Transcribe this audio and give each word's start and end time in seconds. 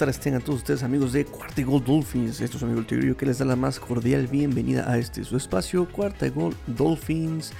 tardes 0.00 0.18
tengan 0.18 0.40
todos 0.40 0.60
ustedes 0.60 0.82
amigos 0.82 1.12
de 1.12 1.26
Cuarta 1.26 1.60
y 1.60 1.64
Gol 1.64 1.84
Dolphins. 1.84 2.40
Esto 2.40 2.56
es 2.56 2.62
amigo 2.62 2.80
el 2.80 2.86
Tigrillo 2.86 3.18
que 3.18 3.26
les 3.26 3.36
da 3.36 3.44
la 3.44 3.54
más 3.54 3.78
cordial 3.78 4.28
bienvenida 4.28 4.90
a 4.90 4.96
este 4.96 5.22
su 5.24 5.36
espacio, 5.36 5.86
Cuarta 5.92 6.26
y 6.26 6.30
Gol 6.30 6.56
Dolphins. 6.66 7.52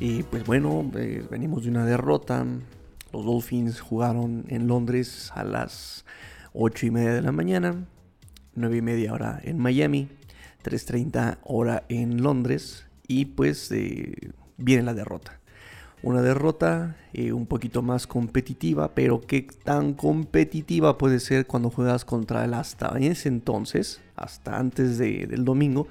Y 0.00 0.24
pues 0.24 0.44
bueno, 0.44 0.90
eh, 0.96 1.24
venimos 1.30 1.62
de 1.62 1.70
una 1.70 1.86
derrota. 1.86 2.44
Los 3.12 3.24
Dolphins 3.24 3.80
jugaron 3.80 4.44
en 4.48 4.66
Londres 4.66 5.30
a 5.36 5.44
las 5.44 6.04
8 6.52 6.86
y 6.86 6.90
media 6.90 7.14
de 7.14 7.22
la 7.22 7.30
mañana, 7.30 7.86
9 8.56 8.76
y 8.76 8.82
media 8.82 9.12
hora 9.12 9.38
en 9.44 9.60
Miami, 9.60 10.08
3.30 10.64 11.38
hora 11.44 11.84
en 11.88 12.24
Londres 12.24 12.86
y 13.06 13.26
pues 13.26 13.70
eh, 13.70 14.32
viene 14.56 14.82
la 14.82 14.94
derrota 14.94 15.38
una 16.04 16.20
derrota 16.20 16.96
eh, 17.14 17.32
un 17.32 17.46
poquito 17.46 17.80
más 17.82 18.06
competitiva, 18.06 18.94
pero 18.94 19.22
qué 19.22 19.46
tan 19.64 19.94
competitiva 19.94 20.98
puede 20.98 21.18
ser 21.18 21.46
cuando 21.46 21.70
juegas 21.70 22.04
contra 22.04 22.44
el 22.44 22.54
hasta 22.54 22.96
ese 22.98 23.28
entonces, 23.28 24.02
hasta 24.14 24.58
antes 24.58 24.98
del 24.98 25.44
domingo, 25.44 25.88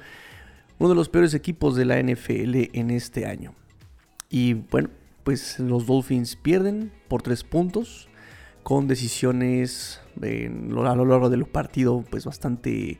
uno 0.78 0.90
de 0.90 0.96
los 0.96 1.10
peores 1.10 1.34
equipos 1.34 1.76
de 1.76 1.86
la 1.86 2.02
NFL 2.02 2.70
en 2.74 2.92
este 2.92 3.26
año. 3.26 3.56
Y 4.30 4.54
bueno, 4.54 4.90
pues 5.24 5.60
los 5.60 5.88
Dolphins 5.88 6.36
pierden 6.36 6.92
por 7.08 7.22
tres 7.24 7.44
puntos 7.44 8.08
con 8.62 8.88
decisiones 8.88 10.00
a 10.22 10.96
lo 10.96 11.06
largo 11.06 11.30
del 11.30 11.46
partido 11.46 12.04
pues 12.10 12.26
bastante 12.26 13.00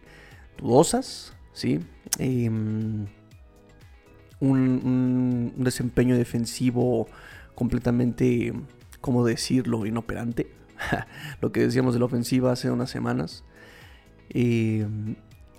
dudosas, 0.58 1.34
¿sí? 1.54 1.80
Em, 2.18 3.06
un, 4.44 5.54
desempeño 5.58 6.18
defensivo 6.18 7.08
completamente, 7.56 8.54
¿cómo 9.02 9.26
decirlo?, 9.26 9.86
inoperante. 9.86 10.52
Lo 11.42 11.52
que 11.52 11.62
decíamos 11.62 11.94
de 11.94 12.00
la 12.00 12.06
ofensiva 12.06 12.52
hace 12.52 12.70
unas 12.70 12.90
semanas. 12.90 13.44
Eh, 14.30 14.86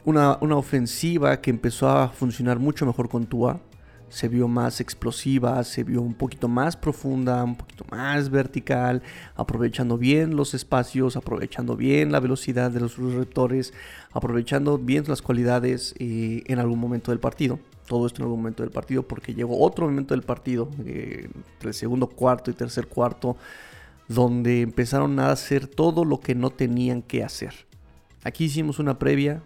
una, 0.05 0.39
una, 0.41 0.57
ofensiva 0.57 1.41
que 1.41 1.51
empezó 1.51 1.89
a 1.89 2.09
funcionar 2.09 2.59
mucho 2.59 2.85
mejor 2.85 3.09
con 3.09 3.27
Tua. 3.27 3.61
Se 4.15 4.29
vio 4.29 4.47
más 4.47 4.81
explosiva, 4.81 5.65
se 5.65 5.83
vio 5.83 6.01
un 6.01 6.15
poquito 6.15 6.47
más 6.47 6.77
profunda, 6.77 7.43
un 7.43 7.57
poquito 7.57 7.85
más 7.91 8.31
vertical, 8.31 9.03
aprovechando 9.35 9.99
bien 9.99 10.37
los 10.37 10.55
espacios, 10.55 11.17
aprovechando 11.17 11.75
bien 11.75 12.13
la 12.13 12.21
velocidad 12.21 12.71
de 12.71 12.79
los 12.79 12.97
receptores, 12.97 13.75
aprovechando 14.13 14.79
bien 14.79 15.03
las 15.09 15.21
cualidades 15.21 15.97
eh, 15.99 16.45
en 16.47 16.61
algún 16.61 16.79
momento 16.79 17.11
del 17.11 17.19
partido 17.19 17.59
todo 17.89 18.07
esto 18.07 18.23
en 18.23 18.27
algún 18.27 18.39
momento 18.39 18.63
del 18.63 18.73
partido, 18.73 19.03
porque 19.03 19.35
llegó 19.35 19.61
otro 19.61 19.87
momento 19.87 20.15
del 20.15 20.23
partido, 20.23 20.71
eh, 20.87 21.29
entre 21.55 21.69
el 21.69 21.75
segundo 21.75 22.07
cuarto 22.07 22.51
y 22.51 22.55
tercer 22.55 22.87
cuarto, 22.87 23.37
donde 24.09 24.63
empezaron 24.63 25.19
a 25.19 25.31
hacer 25.31 25.67
todo 25.67 26.05
lo 26.05 26.21
que 26.21 26.35
no 26.35 26.51
tenían 26.51 27.03
que 27.03 27.25
hacer. 27.25 27.53
Aquí 28.23 28.45
hicimos 28.45 28.79
una 28.79 28.99
previa, 28.99 29.43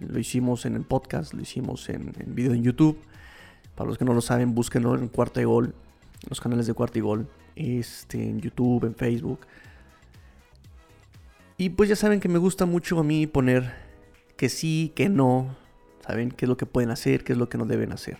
lo 0.00 0.18
hicimos 0.18 0.64
en 0.64 0.76
el 0.76 0.84
podcast, 0.84 1.34
lo 1.34 1.42
hicimos 1.42 1.88
en, 1.88 2.14
en 2.18 2.34
video 2.34 2.54
en 2.54 2.62
YouTube. 2.62 2.96
Para 3.76 3.88
los 3.88 3.98
que 3.98 4.04
no 4.04 4.14
lo 4.14 4.20
saben, 4.20 4.54
búsquenlo 4.54 4.96
en 4.96 5.08
Cuarta 5.08 5.40
y 5.40 5.44
Gol, 5.44 5.74
los 6.28 6.40
canales 6.40 6.66
de 6.66 6.74
Cuarta 6.74 6.98
y 6.98 7.02
Gol, 7.02 7.28
este, 7.54 8.22
en 8.22 8.40
YouTube, 8.40 8.84
en 8.84 8.94
Facebook. 8.94 9.40
Y 11.58 11.70
pues 11.70 11.88
ya 11.88 11.96
saben 11.96 12.18
que 12.18 12.28
me 12.28 12.38
gusta 12.38 12.66
mucho 12.66 12.98
a 12.98 13.04
mí 13.04 13.26
poner 13.26 13.74
que 14.36 14.48
sí, 14.48 14.92
que 14.94 15.08
no, 15.08 15.56
saben 16.06 16.30
qué 16.30 16.46
es 16.46 16.48
lo 16.48 16.56
que 16.56 16.66
pueden 16.66 16.90
hacer, 16.90 17.22
qué 17.22 17.32
es 17.32 17.38
lo 17.38 17.48
que 17.48 17.58
no 17.58 17.66
deben 17.66 17.92
hacer. 17.92 18.18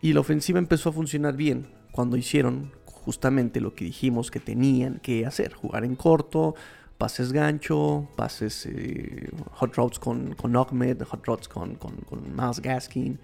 Y 0.00 0.14
la 0.14 0.20
ofensiva 0.20 0.58
empezó 0.58 0.88
a 0.88 0.92
funcionar 0.92 1.36
bien 1.36 1.68
cuando 1.92 2.16
hicieron 2.16 2.72
justamente 2.86 3.60
lo 3.60 3.74
que 3.74 3.84
dijimos 3.84 4.30
que 4.30 4.40
tenían 4.40 4.98
que 5.00 5.26
hacer, 5.26 5.52
jugar 5.52 5.84
en 5.84 5.94
corto, 5.94 6.54
pases 6.98 7.32
gancho, 7.32 8.08
pases 8.16 8.66
eh, 8.66 9.30
hot 9.52 9.74
routes 9.74 9.98
con, 9.98 10.34
con 10.34 10.56
Ahmed, 10.56 11.02
hot 11.02 11.26
routes 11.26 11.48
con, 11.48 11.74
con, 11.76 11.96
con 11.96 12.36
Miles 12.36 12.60
Gaskin, 12.60 13.18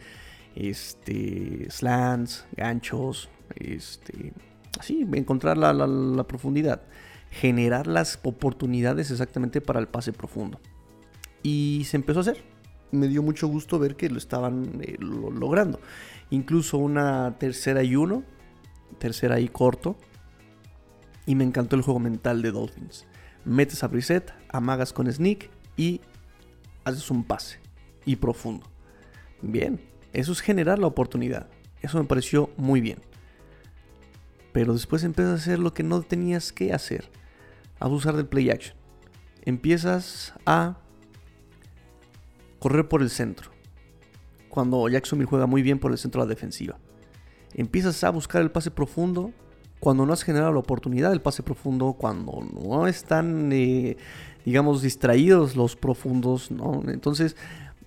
este, 0.57 1.71
slants, 1.71 2.47
ganchos, 2.57 3.29
este, 3.55 4.33
así, 4.81 5.07
encontrar 5.15 5.57
la, 5.57 6.25
profundidad, 6.25 6.83
generar 7.31 7.87
las 7.87 8.19
oportunidades 8.25 9.11
exactamente 9.11 9.61
para 9.61 9.79
el 9.79 9.87
pase 9.87 10.13
profundo. 10.13 10.59
Y 11.43 11.85
se 11.85 11.97
empezó 11.97 12.19
a 12.21 12.23
hacer 12.23 12.57
me 12.91 13.09
dio 13.09 13.23
mucho 13.23 13.49
gusto 13.49 13.79
ver 13.79 13.97
que 13.97 14.09
lo 14.09 14.19
estaban 14.19 14.81
eh, 14.83 14.97
logrando. 15.01 15.81
Incluso 16.31 16.79
una 16.79 17.37
tercera 17.39 17.83
y 17.83 17.97
uno, 17.97 18.25
tercera 18.99 19.41
y 19.41 19.49
corto. 19.49 19.97
Y 21.27 21.35
me 21.35 21.45
encantó 21.45 21.77
el 21.77 21.83
juego 21.83 22.01
mental 22.01 22.43
de 22.43 22.53
Dolphins. 22.53 23.07
Metes 23.45 23.83
a 23.83 23.89
Brissett, 23.89 24.33
amagas 24.49 24.93
con 24.93 25.13
Sneak 25.13 25.51
y 25.77 26.01
haces 26.85 27.11
un 27.11 27.25
pase. 27.25 27.59
Y 28.05 28.17
profundo. 28.17 28.67
Bien, 29.43 29.81
eso 30.17 30.33
es 30.33 30.41
generar 30.41 30.79
la 30.79 30.87
oportunidad. 30.87 31.47
Eso 31.83 31.99
me 31.99 32.05
pareció 32.05 32.49
muy 32.57 32.81
bien. 32.81 32.99
Pero 34.53 34.73
después 34.73 35.05
empiezas 35.05 35.33
a 35.33 35.43
hacer 35.43 35.59
lo 35.59 35.75
que 35.75 35.83
no 35.83 36.01
tenías 36.01 36.53
que 36.53 36.73
hacer. 36.73 37.11
Abusar 37.79 38.17
del 38.17 38.25
play 38.25 38.49
action. 38.49 38.75
Empiezas 39.43 40.33
a 40.47 40.79
correr 42.61 42.89
por 42.89 43.03
el 43.03 43.11
centro. 43.11 43.51
Cuando 44.49 44.89
Jacksonville 44.89 45.29
juega 45.29 45.47
muy 45.47 45.61
bien 45.61 45.79
por 45.79 45.93
el 45.93 45.99
centro 45.99 46.23
de 46.23 46.29
la 46.29 46.35
defensiva. 46.35 46.79
Empiezas 47.53 48.03
a 48.03 48.09
buscar 48.09 48.41
el 48.41 48.51
pase 48.51 48.71
profundo 48.71 49.35
cuando 49.81 50.07
no 50.07 50.15
has 50.15 50.23
generado 50.23 50.51
la 50.51 50.61
oportunidad 50.61 51.11
del 51.11 51.21
pase 51.21 51.43
profundo, 51.43 51.93
cuando 51.93 52.41
no 52.59 52.87
están, 52.87 53.53
eh, 53.53 53.99
digamos, 54.47 54.81
distraídos 54.81 55.57
los 55.57 55.77
profundos, 55.77 56.51
¿no? 56.51 56.83
Entonces 56.89 57.37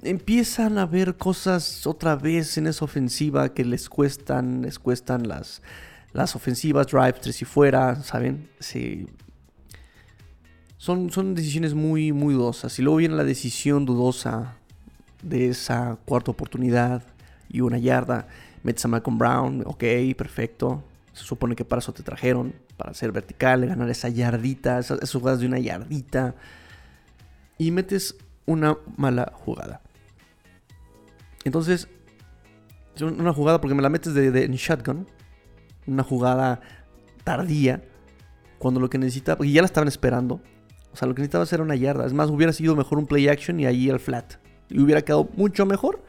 empiezan 0.04 0.78
a 0.78 0.86
ver 0.86 1.18
cosas 1.18 1.86
otra 1.86 2.16
vez 2.16 2.58
en 2.58 2.68
esa 2.68 2.86
ofensiva 2.86 3.54
que 3.54 3.66
les 3.66 3.90
cuestan, 3.90 4.62
les 4.62 4.80
cuestan 4.80 5.28
las, 5.28 5.62
las 6.14 6.36
ofensivas, 6.36 6.88
drive, 6.88 7.14
tres 7.14 7.42
y 7.42 7.46
fuera, 7.46 8.02
¿saben? 8.04 8.50
Son, 10.78 11.10
son 11.12 11.36
decisiones 11.36 11.74
muy, 11.74 12.12
muy 12.12 12.34
dudosas. 12.34 12.78
Y 12.80 12.82
luego 12.82 12.98
viene 12.98 13.16
la 13.16 13.24
decisión 13.24 13.86
dudosa 13.86 14.56
de 15.22 15.50
esa 15.50 15.98
cuarta 16.06 16.31
oportunidad 16.31 17.04
y 17.50 17.62
una 17.62 17.78
yarda. 17.78 18.28
Metes 18.64 18.86
a 18.86 18.88
Malcolm 18.88 19.18
Brown, 19.18 19.64
ok, 19.66 19.84
perfecto. 20.18 20.84
Se 21.14 21.24
supone 21.24 21.56
que 21.56 21.66
para 21.66 21.80
eso 21.80 21.92
te 21.94 22.04
trajeron, 22.04 22.54
para 22.78 22.94
ser 22.94 23.12
vertical, 23.12 23.66
ganar 23.66 23.90
esa 23.90 24.10
yardita, 24.10 24.80
esas, 24.80 25.12
jugadas 25.12 25.42
de 25.42 25.48
una 25.48 25.60
yardita. 25.60 26.36
Y 27.58 27.72
metes 27.72 28.16
una 28.46 28.78
mala 28.96 29.34
jugada. 29.36 29.81
Entonces, 31.50 31.88
es 32.96 33.02
una 33.02 33.34
jugada 33.34 33.60
porque 33.60 33.74
me 33.74 33.82
la 33.82 33.90
metes 33.90 34.14
de, 34.14 34.46
en 34.46 34.52
shotgun. 34.52 35.08
Una 35.88 36.04
jugada 36.04 36.62
tardía. 37.24 37.82
Cuando 38.60 38.80
lo 38.80 38.88
que 38.88 39.00
necesitaba, 39.00 39.38
porque 39.38 39.52
ya 39.52 39.64
la 39.64 39.66
estaban 39.66 39.88
esperando. 39.88 40.42
O 40.94 40.96
sea, 40.96 41.08
lo 41.08 41.16
que 41.16 41.24
necesitaba 41.24 41.48
era 41.52 41.64
una 41.64 41.76
yarda. 41.76 42.06
Es 42.06 42.14
más, 42.14 42.30
hubiera 42.30 42.54
sido 42.54 42.76
mejor 42.76 43.00
un 43.00 43.08
play 43.08 43.28
action 43.28 43.60
y 43.60 43.66
ahí 43.66 43.90
al 43.90 44.00
flat. 44.00 44.36
Y 44.70 44.80
hubiera 44.80 45.02
quedado 45.02 45.28
mucho 45.38 45.66
mejor 45.66 46.04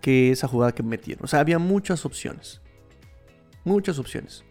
que 0.00 0.30
esa 0.30 0.48
jugada 0.48 0.72
que 0.72 0.82
metieron. 0.82 1.24
O 1.24 1.28
sea, 1.28 1.40
había 1.40 1.58
muchas 1.58 2.06
opciones. 2.06 2.62
Muchas 3.64 3.98
opciones. 3.98 4.46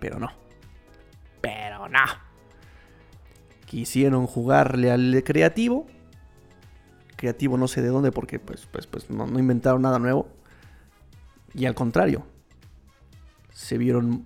Pero 0.00 0.18
no. 0.18 0.28
Pero 1.40 1.88
no. 1.88 2.04
Quisieron 3.64 4.26
jugarle 4.26 4.90
al 4.90 5.22
creativo. 5.24 5.86
Creativo 7.22 7.56
no 7.56 7.68
sé 7.68 7.82
de 7.82 7.86
dónde 7.86 8.10
porque 8.10 8.40
pues, 8.40 8.66
pues, 8.66 8.88
pues 8.88 9.08
no, 9.08 9.26
inventaron 9.38 9.82
nada 9.82 10.00
nuevo. 10.00 10.26
Y 11.54 11.66
al 11.66 11.74
contrario. 11.76 12.26
Se 13.52 13.78
vieron 13.78 14.24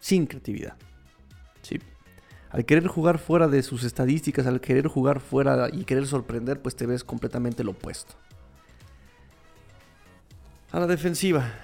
sin 0.00 0.26
creatividad. 0.26 0.76
¿Sí? 1.62 1.80
al 2.50 2.66
querer 2.66 2.88
jugar 2.88 3.16
fuera 3.18 3.48
de 3.48 3.62
sus 3.62 3.84
estadísticas, 3.84 4.46
al 4.46 4.60
querer 4.60 4.86
jugar 4.86 5.20
fuera 5.20 5.70
y 5.72 5.84
querer 5.84 6.06
sorprender, 6.06 6.60
pues 6.60 6.76
te 6.76 6.84
ves 6.84 7.04
completamente 7.04 7.64
lo 7.64 7.70
opuesto. 7.70 8.12
A 10.72 10.78
la 10.78 10.86
defensiva. 10.86 11.54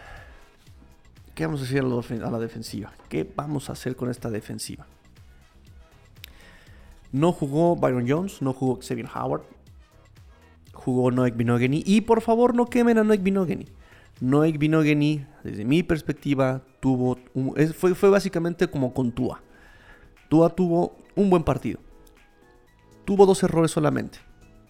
¿Qué 1.34 1.44
vamos 1.44 1.60
a 1.60 1.64
hacer 1.64 1.84
a 1.84 2.30
la 2.30 2.38
defensiva? 2.38 2.94
¿Qué 3.10 3.30
vamos 3.36 3.68
a 3.68 3.74
hacer 3.74 3.94
con 3.94 4.08
esta 4.08 4.30
defensiva? 4.30 4.86
No 7.12 7.30
jugó 7.30 7.76
Byron 7.76 8.08
Jones, 8.08 8.40
no 8.40 8.54
jugó 8.54 8.80
Xavier 8.80 9.10
Howard, 9.14 9.42
jugó 10.76 11.10
Noek 11.10 11.36
Binogany. 11.36 11.82
Y 11.84 12.02
por 12.02 12.20
favor, 12.20 12.54
no 12.54 12.66
quemen 12.66 12.98
a 12.98 13.04
Noek 13.04 13.22
Binogany. 13.22 13.66
Noek 14.20 14.58
Binogany, 14.58 15.26
desde 15.44 15.64
mi 15.64 15.82
perspectiva, 15.82 16.62
tuvo 16.80 17.18
fue, 17.76 17.94
fue 17.94 18.10
básicamente 18.10 18.68
como 18.68 18.94
con 18.94 19.12
Tua. 19.12 19.42
Tua 20.28 20.50
tuvo 20.50 20.96
un 21.14 21.30
buen 21.30 21.42
partido. 21.42 21.80
Tuvo 23.04 23.26
dos 23.26 23.42
errores 23.42 23.70
solamente. 23.70 24.18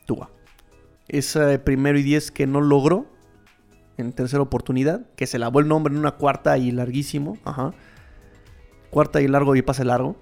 Tua. 0.07 0.31
Ese 1.09 1.59
primero 1.59 1.99
y 1.99 2.03
diez 2.03 2.31
que 2.31 2.47
no 2.47 2.61
logró 2.61 3.07
en 3.97 4.13
tercera 4.13 4.43
oportunidad, 4.43 5.07
que 5.17 5.27
se 5.27 5.39
lavó 5.39 5.61
el 5.61 5.69
nombre 5.69 5.93
en 5.93 5.99
una 5.99 6.13
cuarta 6.13 6.59
y 6.59 6.71
larguísimo. 6.71 7.39
Ajá. 7.45 7.73
Cuarta 8.91 9.21
y 9.21 9.29
largo 9.29 9.57
y 9.57 9.63
pase 9.63 9.85
largo. 9.85 10.17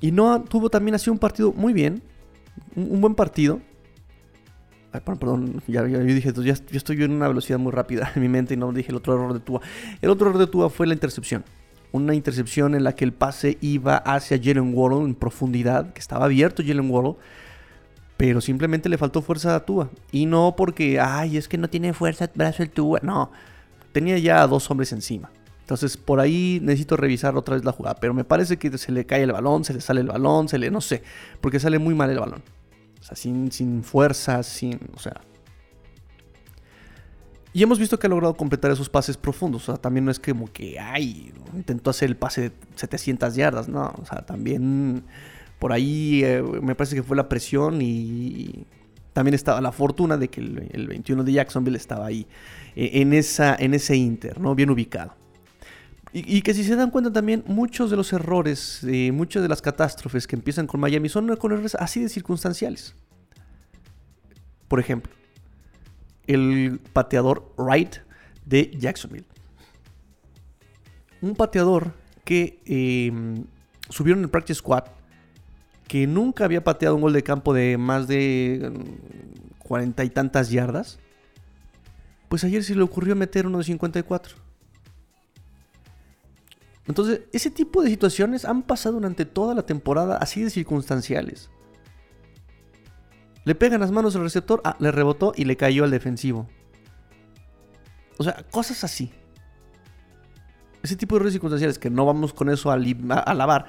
Y 0.00 0.12
Noah 0.12 0.44
tuvo 0.44 0.70
también 0.70 0.94
así 0.94 1.10
un 1.10 1.18
partido 1.18 1.52
muy 1.52 1.72
bien. 1.72 2.02
Un, 2.74 3.00
buen 3.00 3.14
partido. 3.14 3.60
Ay, 4.96 5.02
perdón, 5.04 5.18
perdón 5.18 5.62
ya, 5.66 5.86
yo 5.86 5.98
dije, 6.00 6.32
ya, 6.32 6.54
yo 6.54 6.76
estoy 6.76 7.02
en 7.02 7.12
una 7.12 7.28
velocidad 7.28 7.58
muy 7.58 7.70
rápida 7.70 8.12
en 8.16 8.22
mi 8.22 8.28
mente 8.28 8.54
y 8.54 8.56
no 8.56 8.72
dije 8.72 8.90
el 8.90 8.96
otro 8.96 9.14
error 9.14 9.34
de 9.34 9.40
Tua. 9.40 9.60
El 10.00 10.08
otro 10.08 10.28
error 10.28 10.38
de 10.38 10.46
Tua 10.46 10.70
fue 10.70 10.86
la 10.86 10.94
intercepción. 10.94 11.44
Una 11.92 12.14
intercepción 12.14 12.74
en 12.74 12.82
la 12.82 12.94
que 12.94 13.04
el 13.04 13.12
pase 13.12 13.58
iba 13.60 13.96
hacia 13.98 14.38
Jalen 14.42 14.72
Waddle 14.74 15.04
en 15.04 15.14
profundidad, 15.14 15.92
que 15.92 16.00
estaba 16.00 16.24
abierto 16.24 16.62
Jalen 16.66 16.90
Waddle 16.90 17.16
pero 18.16 18.40
simplemente 18.40 18.88
le 18.88 18.96
faltó 18.96 19.20
fuerza 19.20 19.54
a 19.54 19.66
Tua. 19.66 19.90
Y 20.10 20.24
no 20.24 20.54
porque, 20.56 20.98
ay, 20.98 21.36
es 21.36 21.48
que 21.48 21.58
no 21.58 21.68
tiene 21.68 21.92
fuerza 21.92 22.24
el 22.24 22.30
brazo 22.34 22.62
el 22.62 22.70
Tua. 22.70 23.00
No, 23.02 23.30
tenía 23.92 24.16
ya 24.16 24.42
a 24.42 24.46
dos 24.46 24.70
hombres 24.70 24.92
encima. 24.92 25.30
Entonces 25.60 25.96
por 25.96 26.20
ahí 26.20 26.60
necesito 26.62 26.96
revisar 26.96 27.36
otra 27.36 27.56
vez 27.56 27.64
la 27.64 27.72
jugada. 27.72 27.96
Pero 28.00 28.14
me 28.14 28.24
parece 28.24 28.56
que 28.56 28.76
se 28.78 28.92
le 28.92 29.04
cae 29.04 29.24
el 29.24 29.32
balón, 29.32 29.64
se 29.64 29.74
le 29.74 29.80
sale 29.80 30.00
el 30.00 30.06
balón, 30.06 30.48
se 30.48 30.58
le, 30.58 30.70
no 30.70 30.80
sé. 30.80 31.02
Porque 31.40 31.60
sale 31.60 31.78
muy 31.78 31.94
mal 31.94 32.08
el 32.08 32.20
balón. 32.20 32.42
O 33.06 33.08
sea, 33.08 33.16
sin, 33.16 33.52
sin 33.52 33.84
fuerza, 33.84 34.42
sin, 34.42 34.80
o 34.96 34.98
sea... 34.98 35.20
Y 37.52 37.62
hemos 37.62 37.78
visto 37.78 38.00
que 38.00 38.08
ha 38.08 38.10
logrado 38.10 38.34
completar 38.34 38.72
esos 38.72 38.88
pases 38.88 39.16
profundos. 39.16 39.68
O 39.68 39.72
sea, 39.72 39.80
también 39.80 40.04
no 40.04 40.10
es 40.10 40.18
como 40.18 40.52
que, 40.52 40.80
ay, 40.80 41.32
intentó 41.54 41.90
hacer 41.90 42.08
el 42.08 42.16
pase 42.16 42.50
de 42.50 42.52
700 42.74 43.36
yardas. 43.36 43.68
No, 43.68 43.94
o 43.96 44.04
sea, 44.04 44.26
también 44.26 45.04
por 45.60 45.72
ahí 45.72 46.24
eh, 46.24 46.42
me 46.42 46.74
parece 46.74 46.96
que 46.96 47.04
fue 47.04 47.16
la 47.16 47.28
presión 47.28 47.80
y 47.80 48.66
también 49.12 49.34
estaba 49.34 49.60
la 49.60 49.70
fortuna 49.70 50.16
de 50.16 50.28
que 50.28 50.40
el, 50.40 50.88
21 50.88 51.22
de 51.22 51.32
Jacksonville 51.32 51.76
estaba 51.76 52.06
ahí, 52.06 52.26
eh, 52.74 52.90
en, 52.94 53.12
esa, 53.12 53.54
en 53.54 53.72
ese 53.72 53.94
Inter, 53.94 54.40
¿no? 54.40 54.56
Bien 54.56 54.68
ubicado. 54.68 55.14
Y, 56.18 56.40
que 56.40 56.54
si 56.54 56.64
se 56.64 56.76
dan 56.76 56.90
cuenta 56.90 57.12
también, 57.12 57.44
muchos 57.46 57.90
de 57.90 57.96
los 57.96 58.10
errores, 58.14 58.82
eh, 58.84 59.12
muchas 59.12 59.42
de 59.42 59.50
las 59.50 59.60
catástrofes 59.60 60.26
que 60.26 60.34
empiezan 60.34 60.66
con 60.66 60.80
Miami 60.80 61.10
son 61.10 61.36
con 61.36 61.52
errores 61.52 61.74
así 61.74 62.00
de 62.00 62.08
circunstanciales. 62.08 62.94
Por 64.66 64.80
ejemplo, 64.80 65.12
el 66.26 66.80
pateador 66.94 67.52
Wright 67.58 67.96
de 68.46 68.70
Jacksonville. 68.78 69.26
Un 71.20 71.36
pateador 71.36 71.92
que 72.24 72.62
eh, 72.64 73.12
subieron 73.90 74.22
el 74.22 74.30
practice 74.30 74.60
squad 74.60 74.84
que 75.86 76.06
nunca 76.06 76.46
había 76.46 76.64
pateado 76.64 76.94
un 76.94 77.02
gol 77.02 77.12
de 77.12 77.22
campo 77.22 77.52
de 77.52 77.76
más 77.76 78.08
de 78.08 78.72
mm, 78.72 79.58
cuarenta 79.58 80.02
y 80.02 80.08
tantas 80.08 80.48
yardas, 80.48 80.98
pues 82.30 82.42
ayer 82.42 82.64
se 82.64 82.74
le 82.74 82.80
ocurrió 82.80 83.14
meter 83.14 83.46
uno 83.46 83.58
de 83.58 83.64
54. 83.64 84.45
Entonces, 86.88 87.22
ese 87.32 87.50
tipo 87.50 87.82
de 87.82 87.90
situaciones 87.90 88.44
han 88.44 88.62
pasado 88.62 88.94
durante 88.94 89.24
toda 89.24 89.54
la 89.54 89.66
temporada 89.66 90.16
así 90.18 90.42
de 90.42 90.50
circunstanciales. 90.50 91.50
Le 93.44 93.54
pegan 93.54 93.80
las 93.80 93.90
manos 93.90 94.14
al 94.16 94.22
receptor, 94.22 94.60
ah, 94.64 94.76
le 94.78 94.90
rebotó 94.90 95.32
y 95.36 95.44
le 95.44 95.56
cayó 95.56 95.84
al 95.84 95.90
defensivo. 95.90 96.48
O 98.18 98.24
sea, 98.24 98.44
cosas 98.50 98.82
así. 98.84 99.10
Ese 100.82 100.96
tipo 100.96 101.14
de 101.14 101.18
errores 101.18 101.32
circunstanciales 101.32 101.78
que 101.78 101.90
no 101.90 102.06
vamos 102.06 102.32
con 102.32 102.48
eso 102.50 102.70
a, 102.70 102.74
a 102.74 103.34
lavar 103.34 103.66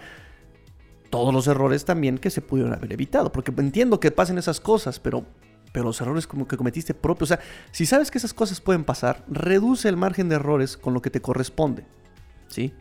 todos 1.09 1.33
los 1.33 1.47
errores 1.47 1.85
también 1.85 2.17
que 2.17 2.29
se 2.29 2.41
pudieron 2.41 2.73
haber 2.73 2.93
evitado. 2.93 3.31
Porque 3.31 3.51
entiendo 3.57 3.99
que 3.99 4.11
pasen 4.11 4.37
esas 4.37 4.59
cosas, 4.59 4.99
pero, 4.99 5.25
pero 5.71 5.85
los 5.85 5.99
errores 6.01 6.27
como 6.27 6.47
que 6.47 6.57
cometiste 6.57 6.93
propios. 6.93 7.31
O 7.31 7.35
sea, 7.35 7.43
si 7.71 7.85
sabes 7.85 8.11
que 8.11 8.19
esas 8.19 8.33
cosas 8.33 8.61
pueden 8.61 8.83
pasar, 8.83 9.23
reduce 9.27 9.89
el 9.89 9.97
margen 9.97 10.29
de 10.29 10.35
errores 10.35 10.77
con 10.77 10.93
lo 10.93 11.01
que 11.01 11.09
te 11.09 11.21
corresponde. 11.21 11.85
¿Sí? 12.47 12.73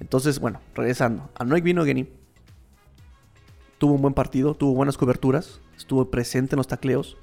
Entonces, 0.00 0.38
bueno, 0.38 0.60
regresando. 0.74 1.30
A 1.34 1.44
Noik 1.44 1.64
Geni 1.64 2.08
tuvo 3.78 3.94
un 3.94 4.02
buen 4.02 4.14
partido, 4.14 4.54
tuvo 4.54 4.74
buenas 4.74 4.96
coberturas, 4.96 5.60
estuvo 5.76 6.10
presente 6.10 6.54
en 6.54 6.58
los 6.58 6.66
tacleos. 6.66 7.16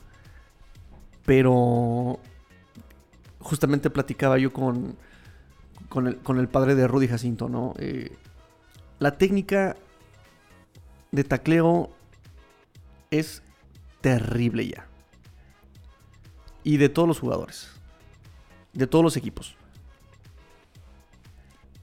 Pero 1.25 2.19
justamente 3.39 3.89
platicaba 3.89 4.38
yo 4.38 4.54
con, 4.54 4.95
con, 5.89 6.07
el, 6.07 6.18
con 6.18 6.39
el 6.39 6.48
padre 6.48 6.75
de 6.75 6.88
Rudy 6.88 7.07
Jacinto, 7.07 7.50
¿no? 7.50 7.74
Eh, 7.77 8.16
la 9.00 9.18
técnica 9.18 9.75
de 11.12 11.24
tacleo 11.24 11.89
es 13.12 13.42
terrible 14.01 14.68
ya. 14.68 14.88
Y 16.63 16.77
de 16.77 16.89
todos 16.89 17.07
los 17.07 17.19
jugadores. 17.19 17.72
De 18.74 18.88
todos 18.88 19.04
los 19.04 19.18
equipos. 19.18 19.56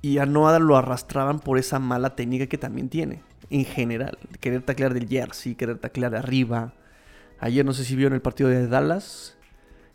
Y 0.02 0.19
a 0.19 0.26
Noah 0.26 0.58
lo 0.58 0.76
arrastraban 0.76 1.38
por 1.38 1.58
esa 1.58 1.78
mala 1.78 2.16
técnica 2.16 2.46
que 2.46 2.58
también 2.58 2.88
tiene. 2.88 3.22
En 3.50 3.64
general. 3.64 4.19
Querer 4.40 4.62
taclear 4.62 4.94
del 4.94 5.08
jersey, 5.08 5.54
querer 5.54 5.78
taclear 5.78 6.14
arriba. 6.14 6.75
Ayer 7.38 7.64
no 7.64 7.72
sé 7.72 7.84
si 7.84 7.96
vio 7.96 8.08
en 8.08 8.12
el 8.12 8.20
partido 8.20 8.50
de 8.50 8.66
Dallas. 8.66 9.37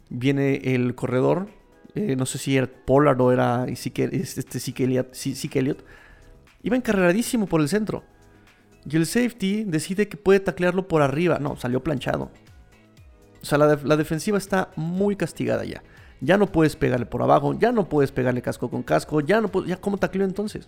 Viene 0.09 0.73
el 0.73 0.95
corredor. 0.95 1.49
Eh, 1.93 2.15
no 2.15 2.25
sé 2.25 2.37
si 2.37 2.55
era 2.57 2.67
Pollard 2.67 3.19
o 3.21 3.31
era 3.31 3.65
este 3.67 4.83
Elliott. 4.83 5.83
Iba 6.63 6.75
encarreradísimo 6.75 7.47
por 7.47 7.61
el 7.61 7.69
centro. 7.69 8.03
Y 8.89 8.95
el 8.95 9.05
safety 9.05 9.65
decide 9.65 10.07
que 10.07 10.17
puede 10.17 10.39
taclearlo 10.39 10.87
por 10.87 11.01
arriba. 11.01 11.39
No, 11.39 11.57
salió 11.57 11.83
planchado. 11.83 12.31
O 13.41 13.45
sea, 13.45 13.57
la, 13.57 13.97
defensiva 13.97 14.37
está 14.37 14.71
muy 14.75 15.15
castigada 15.15 15.63
ya. 15.65 15.83
Ya 16.19 16.37
no 16.37 16.51
puedes 16.51 16.75
pegarle 16.75 17.05
por 17.05 17.21
abajo, 17.21 17.53
ya 17.57 17.71
no 17.71 17.87
puedes 17.87 18.11
pegarle 18.11 18.41
casco 18.41 18.69
con 18.69 18.83
casco, 18.83 19.21
ya 19.21 19.39
no 19.39 19.49
puedes, 19.49 19.69
ya 19.69 19.77
cómo 19.77 19.97
tacleo 19.97 20.25
entonces. 20.25 20.67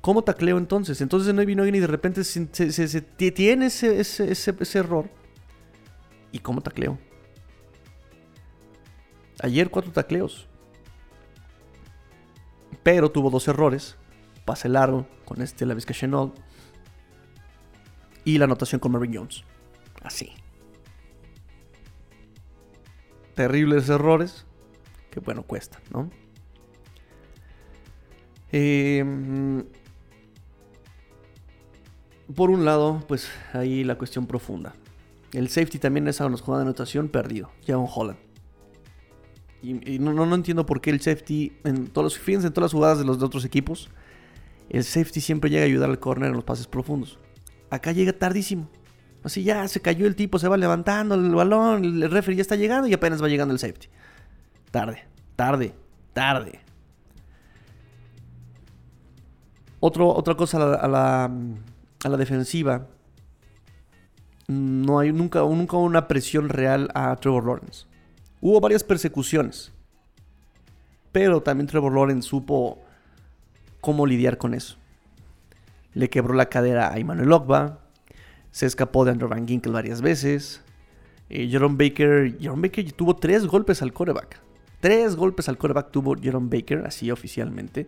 ¿Cómo 0.00 0.22
tacleo 0.22 0.58
entonces? 0.58 1.00
Entonces 1.00 1.34
no 1.34 1.44
vino 1.44 1.66
y 1.66 1.70
de 1.80 1.86
repente 1.86 2.22
se, 2.22 3.02
tiene 3.32 3.66
ese, 3.66 4.78
error. 4.78 5.10
¿Y 6.30 6.38
cómo 6.38 6.60
tacleo? 6.60 6.98
Ayer 9.40 9.68
cuatro 9.68 9.90
tacleos. 9.90 10.46
Pero 12.84 13.10
tuvo 13.10 13.30
dos 13.30 13.48
errores 13.48 13.96
pase 14.44 14.68
largo 14.68 15.06
con 15.24 15.42
este 15.42 15.66
Lavisca 15.66 15.92
Chenault. 15.92 16.34
Y 18.24 18.38
la 18.38 18.44
anotación 18.44 18.80
con 18.80 18.92
Marvin 18.92 19.14
Jones. 19.14 19.42
Así. 20.02 20.32
Terribles 23.36 23.88
errores. 23.88 24.44
Que 25.10 25.20
bueno, 25.20 25.44
cuesta, 25.44 25.80
¿no? 25.92 26.10
Em, 28.50 29.64
por 32.34 32.50
un 32.50 32.64
lado, 32.64 33.04
pues 33.06 33.28
ahí 33.52 33.84
la 33.84 33.96
cuestión 33.96 34.26
profunda. 34.26 34.74
El 35.32 35.48
safety 35.48 35.78
también 35.78 36.08
es 36.08 36.20
a 36.20 36.26
una 36.26 36.36
jugada 36.38 36.64
de 36.64 36.68
anotación 36.70 37.08
perdido. 37.08 37.50
Un 37.68 37.88
Holland. 37.94 38.18
Y, 39.62 39.98
no, 39.98 40.12
no, 40.12 40.34
entiendo 40.34 40.64
por 40.64 40.80
qué 40.80 40.90
el 40.90 41.00
safety, 41.00 41.52
en 41.64 41.88
todos 41.88 42.18
fíjense 42.18 42.46
en 42.46 42.52
todas 42.52 42.72
las 42.72 42.72
jugadas 42.72 42.98
de 42.98 43.04
los 43.04 43.20
otros 43.22 43.44
equipos, 43.44 43.90
el 44.68 44.84
safety 44.84 45.20
siempre 45.20 45.50
llega 45.50 45.62
a 45.62 45.66
ayudar 45.66 45.90
al 45.90 45.98
corner 45.98 46.30
en 46.30 46.36
los 46.36 46.44
pases 46.44 46.68
profundos. 46.68 47.18
Acá 47.68 47.92
llega 47.92 48.12
tardísimo. 48.12 48.70
Así 49.26 49.42
ya 49.42 49.66
se 49.66 49.80
cayó 49.80 50.06
el 50.06 50.14
tipo, 50.14 50.38
se 50.38 50.46
va 50.46 50.56
levantando 50.56 51.16
el 51.16 51.34
balón, 51.34 51.84
el 51.84 52.08
referee 52.12 52.36
ya 52.36 52.42
está 52.42 52.54
llegando 52.54 52.86
y 52.86 52.94
apenas 52.94 53.20
va 53.20 53.26
llegando 53.26 53.52
el 53.52 53.58
safety. 53.58 53.88
Tarde, 54.70 55.02
tarde, 55.34 55.74
tarde. 56.12 56.60
otra 59.80 60.36
cosa 60.36 60.58
a 60.58 60.86
la, 60.86 61.24
a 62.04 62.08
la, 62.08 62.16
defensiva. 62.16 62.86
No 64.46 65.00
hay 65.00 65.12
nunca, 65.12 65.40
nunca 65.40 65.76
una 65.76 66.06
presión 66.06 66.48
real 66.48 66.88
a 66.94 67.16
Trevor 67.16 67.46
Lawrence. 67.46 67.86
Hubo 68.40 68.60
varias 68.60 68.84
persecuciones. 68.84 69.72
Pero 71.10 71.42
también 71.42 71.66
Trevor 71.66 71.92
Lawrence 71.92 72.28
supo 72.28 72.78
cómo 73.80 74.06
lidiar 74.06 74.38
con 74.38 74.54
eso. 74.54 74.76
Le 75.94 76.08
quebró 76.10 76.32
la 76.32 76.46
cadera 76.46 76.92
a 76.92 76.98
Emmanuel 76.98 77.32
Ogba, 77.32 77.85
se 78.56 78.64
escapó 78.64 79.04
de 79.04 79.10
Andrew 79.10 79.28
Van 79.28 79.46
Ginkel 79.46 79.70
varias 79.70 80.00
veces. 80.00 80.62
Eh, 81.28 81.46
Jerome 81.46 81.76
Baker, 81.76 82.38
Jerome 82.40 82.68
Baker 82.68 82.90
tuvo 82.92 83.14
tres 83.14 83.46
golpes 83.46 83.82
al 83.82 83.92
coreback. 83.92 84.40
Tres 84.80 85.14
golpes 85.14 85.50
al 85.50 85.58
coreback 85.58 85.90
tuvo 85.90 86.14
Jerome 86.16 86.48
Baker, 86.50 86.86
así 86.86 87.10
oficialmente. 87.10 87.86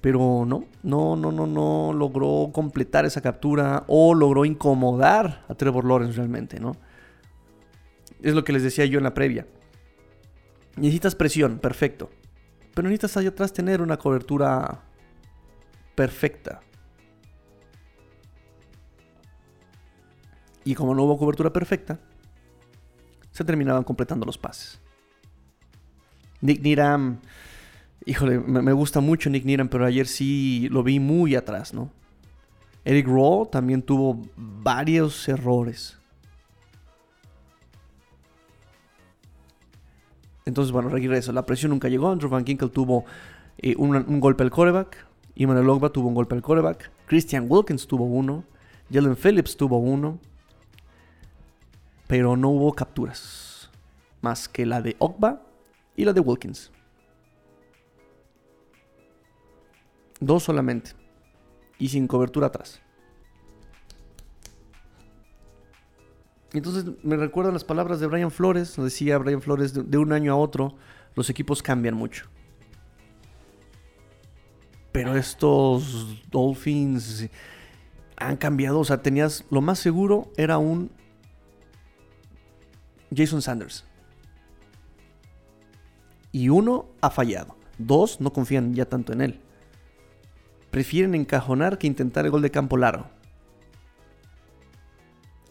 Pero 0.00 0.44
no, 0.44 0.64
no, 0.82 1.14
no, 1.14 1.30
no, 1.30 1.46
no 1.46 1.92
logró 1.92 2.50
completar 2.52 3.04
esa 3.04 3.20
captura 3.20 3.84
o 3.86 4.14
logró 4.14 4.44
incomodar 4.44 5.44
a 5.48 5.54
Trevor 5.54 5.84
Lawrence 5.84 6.16
realmente, 6.16 6.58
¿no? 6.58 6.72
Es 8.20 8.34
lo 8.34 8.42
que 8.42 8.52
les 8.52 8.64
decía 8.64 8.84
yo 8.86 8.98
en 8.98 9.04
la 9.04 9.14
previa. 9.14 9.46
Necesitas 10.74 11.14
presión, 11.14 11.60
perfecto. 11.60 12.10
Pero 12.74 12.88
necesitas 12.88 13.16
allá 13.16 13.28
atrás 13.28 13.52
tener 13.52 13.80
una 13.80 13.96
cobertura 13.96 14.82
perfecta. 15.94 16.62
Y 20.64 20.74
como 20.74 20.94
no 20.94 21.04
hubo 21.04 21.18
cobertura 21.18 21.52
perfecta, 21.52 21.98
se 23.30 23.44
terminaban 23.44 23.84
completando 23.84 24.26
los 24.26 24.38
pases. 24.38 24.80
Nick 26.40 26.62
Niram 26.62 27.18
Híjole, 28.04 28.40
me, 28.40 28.72
gusta 28.72 29.00
mucho 29.00 29.30
Nick 29.30 29.44
Needham, 29.44 29.68
pero 29.68 29.86
ayer 29.86 30.06
sí 30.06 30.68
lo 30.70 30.82
vi 30.82 30.98
muy 30.98 31.36
atrás, 31.36 31.72
¿no? 31.72 31.90
Eric 32.84 33.06
Rowe 33.06 33.46
también 33.46 33.82
tuvo 33.82 34.20
varios 34.36 35.28
errores. 35.28 35.98
Entonces, 40.44 40.72
bueno, 40.72 40.88
regreso. 40.88 41.32
La 41.32 41.46
presión 41.46 41.70
nunca 41.70 41.88
llegó. 41.88 42.10
Andrew 42.10 42.28
Van 42.28 42.44
Ginkel 42.44 42.72
tuvo 42.72 43.04
eh, 43.58 43.76
un, 43.78 44.18
golpe 44.18 44.42
al 44.42 44.50
coreback. 44.50 45.06
Iman 45.36 45.64
Logba 45.64 45.90
tuvo 45.90 46.08
un 46.08 46.14
golpe 46.14 46.34
al 46.34 46.42
coreback. 46.42 46.90
Christian 47.06 47.46
Wilkins 47.48 47.86
tuvo 47.86 48.04
uno. 48.04 48.42
Jalen 48.92 49.14
Phillips 49.14 49.56
tuvo 49.56 49.78
uno. 49.78 50.18
Pero 52.12 52.36
no 52.36 52.50
hubo 52.50 52.74
capturas. 52.74 53.70
Más 54.20 54.46
que 54.46 54.66
la 54.66 54.82
de 54.82 54.96
Ogba 54.98 55.40
y 55.96 56.04
la 56.04 56.12
de 56.12 56.20
Wilkins. 56.20 56.70
Dos 60.20 60.42
solamente. 60.42 60.90
Y 61.78 61.88
sin 61.88 62.06
cobertura 62.06 62.48
atrás. 62.48 62.82
Entonces 66.52 66.84
me 67.02 67.16
recuerdan 67.16 67.54
las 67.54 67.64
palabras 67.64 67.98
de 67.98 68.08
Brian 68.08 68.30
Flores. 68.30 68.76
Lo 68.76 68.84
decía 68.84 69.16
Brian 69.16 69.40
Flores, 69.40 69.72
de, 69.72 69.96
un 69.96 70.12
año 70.12 70.34
a 70.34 70.36
otro 70.36 70.74
los 71.14 71.30
equipos 71.30 71.62
cambian 71.62 71.94
mucho. 71.94 72.26
Pero 74.92 75.16
estos 75.16 76.22
Dolphins 76.30 77.30
han 78.18 78.36
cambiado. 78.36 78.80
O 78.80 78.84
sea, 78.84 79.00
tenías 79.00 79.46
lo 79.48 79.62
más 79.62 79.78
seguro 79.78 80.30
era 80.36 80.58
un 80.58 80.90
Jason 83.14 83.42
Sanders. 83.42 83.84
Y 86.30 86.48
uno 86.48 86.86
ha 87.00 87.10
fallado. 87.10 87.56
Dos 87.78 88.20
no 88.20 88.32
confían 88.32 88.74
ya 88.74 88.86
tanto 88.86 89.12
en 89.12 89.20
él. 89.20 89.40
Prefieren 90.70 91.14
encajonar 91.14 91.78
que 91.78 91.86
intentar 91.86 92.24
el 92.24 92.30
gol 92.30 92.42
de 92.42 92.50
campo 92.50 92.76
largo. 92.76 93.06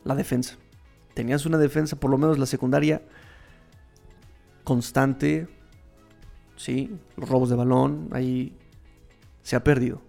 La 0.04 0.16
defensa 0.16 0.58
tenías 1.14 1.46
una 1.46 1.58
defensa, 1.58 1.96
por 2.00 2.10
lo 2.10 2.18
menos 2.18 2.40
la 2.40 2.46
secundaria, 2.46 3.02
constante. 4.64 5.48
Sí, 6.56 6.98
los 7.18 7.30
robos 7.30 7.50
de 7.50 7.56
balón, 7.56 8.10
ahí 8.12 8.56
se 9.42 9.56
ha 9.56 9.64
perdido. 9.64 10.02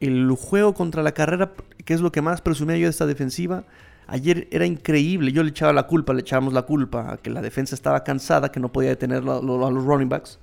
El 0.00 0.30
juego 0.32 0.74
contra 0.74 1.02
la 1.02 1.12
carrera, 1.12 1.52
que 1.88 1.94
es 1.94 2.02
lo 2.02 2.12
que 2.12 2.20
más 2.20 2.42
presumía 2.42 2.76
yo 2.76 2.84
de 2.84 2.90
esta 2.90 3.06
defensiva, 3.06 3.64
ayer 4.06 4.46
era 4.50 4.66
increíble. 4.66 5.32
Yo 5.32 5.42
le 5.42 5.48
echaba 5.48 5.72
la 5.72 5.84
culpa, 5.84 6.12
le 6.12 6.20
echábamos 6.20 6.52
la 6.52 6.60
culpa 6.60 7.14
a 7.14 7.16
que 7.16 7.30
la 7.30 7.40
defensa 7.40 7.74
estaba 7.74 8.04
cansada, 8.04 8.52
que 8.52 8.60
no 8.60 8.70
podía 8.70 8.90
detener 8.90 9.22
a 9.22 9.40
los 9.40 9.84
running 9.86 10.10
backs. 10.10 10.38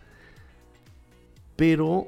Pero 1.55 2.07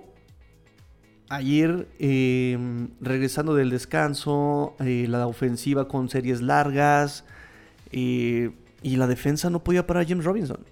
Ayer, 1.30 1.88
em, 2.00 2.88
regresando 3.00 3.54
del 3.54 3.70
descanso, 3.70 4.76
eh, 4.80 5.06
la 5.08 5.28
ofensiva 5.28 5.88
con 5.88 6.10
series 6.10 6.42
largas 6.42 7.26
eh, 7.92 8.50
y 8.82 8.96
la 8.96 9.06
defensa 9.06 9.52
no 9.52 9.64
podía 9.64 9.86
parar 9.86 10.04
a 10.04 10.08
James 10.08 10.26
Robinson. 10.26 10.66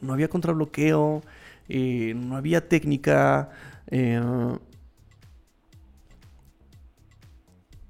No 0.00 0.12
había 0.12 0.28
contrabloqueo, 0.28 1.22
eh, 1.68 2.14
no 2.14 2.36
había 2.36 2.68
técnica. 2.68 3.50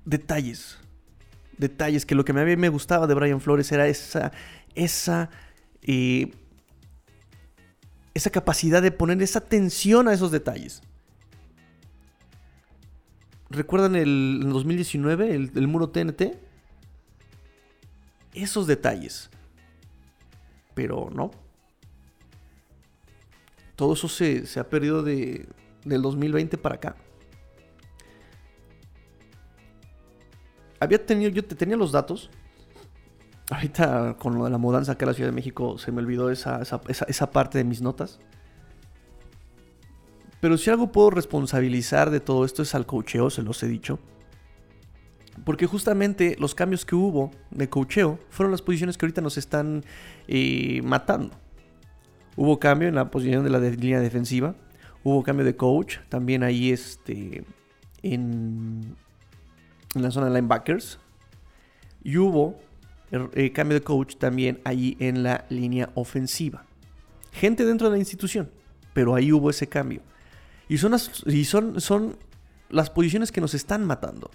Detalles. 0.05 0.79
Detalles 1.59 2.05
que 2.05 2.15
lo 2.15 2.25
que 2.25 2.33
a 2.33 2.35
me 2.35 2.69
gustaba 2.69 3.07
de 3.07 3.15
Brian 3.15 3.41
Flores 3.41 3.71
era 3.73 3.87
esa, 3.87 4.33
esa, 4.75 5.31
esa 8.13 8.31
capacidad 8.31 8.83
de 8.83 8.91
poner 8.91 9.23
esa 9.23 9.39
atención 9.39 10.09
a 10.09 10.13
esos 10.13 10.31
detalles. 10.31 10.83
¿Recuerdan 13.51 13.95
el, 13.95 14.41
2019, 14.43 15.35
el, 15.35 15.69
muro 15.69 15.91
TNT? 15.91 16.37
Esos 18.33 18.67
detalles. 18.67 19.31
Pero 20.75 21.09
no. 21.15 21.31
Todo 23.77 23.93
eso 23.95 24.09
se, 24.09 24.45
ha 24.59 24.69
perdido 24.69 25.05
de, 25.05 25.47
del 25.85 26.03
2020 26.03 26.59
para 26.59 26.75
acá. 26.75 26.97
Había 30.85 31.05
tenido, 31.05 31.31
yo 31.31 31.45
tenía 31.45 31.76
los 31.76 31.93
datos. 31.93 32.31
Ahorita 33.50 34.17
con 34.19 34.38
lo 34.38 34.45
de 34.45 34.50
la 34.50 34.59
mudanza 34.59 34.93
acá 34.93 35.05
a 35.05 35.09
la 35.09 35.14
Ciudad 35.14 35.29
de 35.29 35.35
México 35.35 35.76
se 35.76 35.93
me 35.93 36.00
olvidó 36.00 36.31
esa, 36.31 36.62
esa 37.09 37.31
parte 37.31 37.59
de 37.59 37.64
mis 37.64 37.83
notas. 37.83 38.19
Pero 40.41 40.59
si 40.59 40.71
algo 40.71 40.93
puedo 40.93 41.11
responsabilizar 41.11 42.11
de 42.11 42.21
todo 42.21 42.45
esto 42.45 42.62
es 42.62 42.75
al 42.75 42.87
cocheo, 42.87 43.31
se 43.31 43.43
los 43.43 43.62
he 43.62 43.67
dicho. 43.67 43.99
Porque 45.45 45.67
justamente 45.67 46.37
los 46.38 46.55
cambios 46.55 46.85
que 46.85 46.95
hubo 46.95 47.31
de 47.50 47.69
cocheo 47.69 48.19
fueron 48.31 48.50
las 48.50 48.62
posiciones 48.62 48.97
que 48.97 49.07
ahorita 49.07 49.21
nos 49.21 49.37
están 49.37 49.85
eh, 50.29 50.81
matando. 50.85 51.31
Hubo 52.37 52.59
cambio 52.59 52.88
en 52.88 52.95
la 52.95 53.11
posición 53.11 53.45
de 53.45 53.50
la 53.50 53.59
línea 53.59 54.00
defensiva. 54.00 54.55
Hubo 55.03 55.23
cambio 55.23 55.45
de 55.45 55.57
coach. 55.57 55.99
También 56.09 56.43
ahí 56.43 56.71
este, 56.71 57.45
en, 58.03 58.97
en 59.97 60.03
la 60.03 60.11
zona 60.11 60.27
de 60.27 60.35
linebackers. 60.35 60.99
Y 62.03 62.19
hubo 62.19 62.59
eh, 63.11 63.53
cambio 63.53 63.79
de 63.79 63.85
coach 63.85 64.17
también 64.17 64.61
ahí 64.65 64.97
en 65.01 65.23
la 65.23 65.47
línea 65.49 65.91
ofensiva. 65.95 66.65
Gente 67.33 67.65
dentro 67.65 67.89
de 67.89 67.93
la 67.93 67.99
institución. 67.99 68.51
Pero 68.93 69.15
ahí 69.15 69.33
hubo 69.33 69.51
ese 69.51 69.67
cambio. 69.67 70.01
Y 70.69 70.79
son 70.79 70.93
las, 70.93 71.11
son 71.79 72.17
las 72.71 72.91
posiciones 72.91 73.33
que 73.33 73.41
nos 73.41 73.55
están 73.55 73.85
matando. 73.85 74.31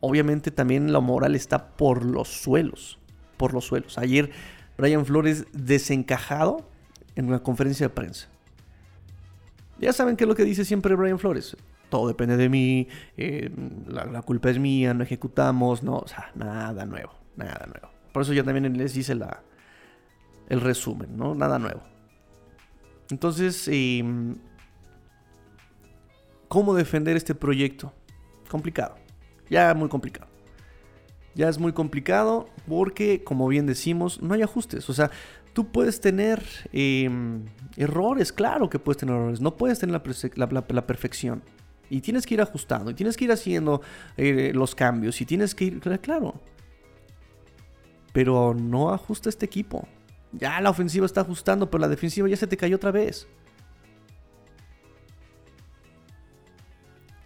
Obviamente 0.00 0.50
también 0.50 0.92
la 0.92 1.00
moral 1.00 1.34
está 1.34 1.68
por 1.76 2.04
los 2.04 2.28
suelos. 2.28 2.98
Por 3.36 3.52
los 3.52 3.66
suelos. 3.66 3.98
Ayer 3.98 4.30
Brian 4.76 5.04
Flores 5.04 5.46
desencajado 5.52 6.66
en 7.14 7.26
una 7.26 7.42
conferencia 7.42 7.86
de 7.86 7.94
prensa. 7.94 8.28
Ya 9.78 9.92
saben 9.92 10.16
qué 10.16 10.24
es 10.24 10.28
lo 10.28 10.34
que 10.34 10.44
dice 10.44 10.64
siempre 10.64 10.94
Brian 10.94 11.18
Flores. 11.18 11.56
Todo 11.90 12.08
depende 12.08 12.36
de 12.36 12.48
mí, 12.48 12.88
eh, 13.16 13.50
la, 13.86 14.22
culpa 14.22 14.50
es 14.50 14.58
mía, 14.58 14.94
no 14.94 15.02
ejecutamos, 15.02 15.82
no, 15.82 15.98
o 15.98 16.08
sea, 16.08 16.30
nada 16.34 16.86
nuevo, 16.86 17.12
nada 17.36 17.66
nuevo. 17.66 17.90
Por 18.12 18.22
eso 18.22 18.32
ya 18.32 18.42
también 18.44 18.76
les 18.76 18.94
dice 18.94 19.14
la, 19.14 19.42
el 20.48 20.60
resumen, 20.60 21.16
¿no? 21.16 21.34
Nada 21.34 21.58
nuevo. 21.58 21.82
Entonces, 23.10 23.68
eh, 23.70 24.04
¿Cómo 26.50 26.74
defender 26.74 27.16
este 27.16 27.36
proyecto? 27.36 27.92
Complicado. 28.48 28.96
Ya 29.48 29.72
muy 29.72 29.88
complicado. 29.88 30.26
Ya 31.36 31.48
es 31.48 31.60
muy 31.60 31.72
complicado 31.72 32.48
porque, 32.66 33.22
como 33.22 33.46
bien 33.46 33.66
decimos, 33.66 34.20
no 34.20 34.34
hay 34.34 34.42
ajustes. 34.42 34.90
O 34.90 34.92
sea, 34.92 35.12
tú 35.52 35.70
puedes 35.70 36.00
tener 36.00 36.42
em, 36.72 37.44
errores, 37.76 38.32
claro 38.32 38.68
que 38.68 38.80
puedes 38.80 38.98
tener 38.98 39.14
errores. 39.14 39.40
No 39.40 39.56
puedes 39.56 39.78
tener 39.78 40.02
la, 40.34 40.86
perfección. 40.88 41.44
Y 41.90 42.00
tienes 42.00 42.24
que 42.24 42.34
ir 42.34 42.40
ajustando, 42.40 42.90
y 42.90 42.94
tienes 42.94 43.16
que 43.16 43.24
ir 43.24 43.32
haciendo 43.32 43.82
eh, 44.16 44.52
los 44.54 44.74
cambios, 44.74 45.20
y 45.20 45.26
tienes 45.26 45.54
que 45.54 45.64
ir, 45.64 45.80
claro. 46.00 46.40
Pero 48.12 48.54
no 48.54 48.90
ajusta 48.94 49.28
este 49.28 49.44
equipo. 49.44 49.86
Ya 50.32 50.60
la 50.60 50.70
ofensiva 50.70 51.04
está 51.04 51.22
ajustando, 51.22 51.70
pero 51.70 51.80
la 51.80 51.88
defensiva 51.88 52.28
ya 52.28 52.36
se 52.36 52.46
te 52.46 52.56
cayó 52.56 52.76
otra 52.76 52.92
vez. 52.92 53.26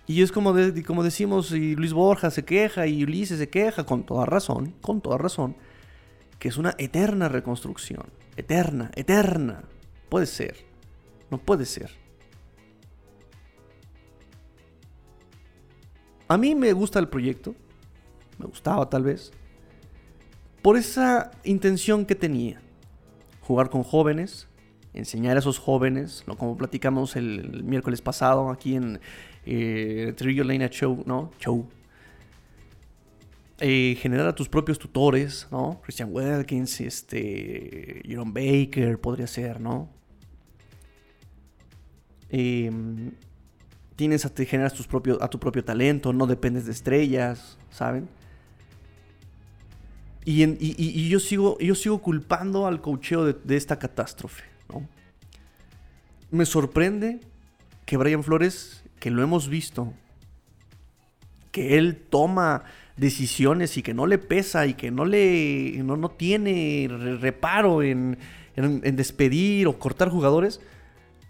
Y 0.06 0.22
es 0.22 0.32
como, 0.32 0.54
como 0.86 1.02
decimos, 1.02 1.52
y 1.52 1.76
Luis 1.76 1.92
Borja 1.92 2.30
se 2.30 2.44
queja 2.44 2.86
y 2.86 3.04
Ulises 3.04 3.38
se 3.38 3.48
queja, 3.48 3.84
con 3.84 4.04
toda 4.04 4.26
razón, 4.26 4.74
con 4.82 5.00
toda 5.00 5.16
razón, 5.16 5.56
que 6.38 6.48
es 6.48 6.58
una 6.58 6.74
eterna 6.78 7.28
reconstrucción. 7.28 8.04
Eterna, 8.36 8.90
eterna. 8.94 9.64
Puede 10.10 10.26
ser. 10.26 10.66
No 11.30 11.38
puede 11.38 11.64
ser. 11.64 12.03
A 16.28 16.38
mí 16.38 16.54
me 16.54 16.72
gusta 16.72 16.98
el 16.98 17.08
proyecto. 17.08 17.54
Me 18.38 18.46
gustaba 18.46 18.88
tal 18.88 19.02
vez. 19.02 19.32
Por 20.62 20.76
esa 20.76 21.30
intención 21.44 22.06
que 22.06 22.14
tenía. 22.14 22.60
Jugar 23.42 23.70
con 23.70 23.82
jóvenes. 23.82 24.48
Enseñar 24.94 25.36
a 25.36 25.40
esos 25.40 25.58
jóvenes. 25.58 26.24
Como 26.38 26.56
platicamos 26.56 27.16
el 27.16 27.62
miércoles 27.64 28.00
pasado 28.00 28.50
aquí 28.50 28.76
en, 28.76 29.00
eh, 29.46 30.14
Trillo 30.16 30.44
Lane 30.44 30.68
Show, 30.70 31.02
¿no? 31.06 31.30
Show. 31.38 31.68
Eh, 33.60 33.96
generar 34.00 34.26
a 34.26 34.34
tus 34.34 34.48
propios 34.48 34.78
tutores, 34.78 35.46
¿no? 35.50 35.80
Christian 35.82 36.10
Wilkins, 36.12 36.80
este, 36.80 38.02
Jerome 38.04 38.32
Baker, 38.32 39.00
podría 39.00 39.26
ser, 39.28 39.60
¿no? 39.60 39.88
Em, 42.30 43.12
tienes 43.96 44.24
a, 44.24 44.28
te 44.28 44.46
generas 44.46 44.74
tus 44.74 44.88
a 45.20 45.28
tu 45.28 45.38
propio 45.38 45.64
talento, 45.64 46.12
no 46.12 46.26
dependes 46.26 46.66
de 46.66 46.72
estrellas, 46.72 47.58
¿saben? 47.70 48.08
Y, 50.26 51.08
yo, 51.08 51.20
sigo, 51.20 51.58
yo 51.58 51.74
sigo 51.74 51.98
culpando 51.98 52.66
al 52.66 52.80
cocheo 52.80 53.26
de, 53.26 53.34
de 53.44 53.56
esta 53.56 53.78
catástrofe, 53.78 54.44
¿no? 54.70 54.88
me 56.34 56.46
sorprende 56.46 57.20
que 57.86 57.96
Brian 57.96 58.24
Flores, 58.24 58.82
que 58.98 59.10
lo 59.10 59.22
hemos 59.22 59.48
visto, 59.48 59.94
que 61.52 61.78
él 61.78 61.96
toma 61.96 62.64
decisiones 62.96 63.76
y 63.76 63.82
que 63.82 63.94
no 63.94 64.06
le 64.06 64.18
pesa 64.18 64.66
y 64.66 64.74
que 64.74 64.90
no 64.90 65.04
le 65.04 65.80
no, 65.84 65.96
no 65.96 66.10
tiene 66.10 66.88
reparo 67.20 67.82
en, 67.82 68.18
en, 68.56 68.96
despedir 68.96 69.68
o 69.68 69.78
cortar 69.78 70.08
jugadores. 70.08 70.60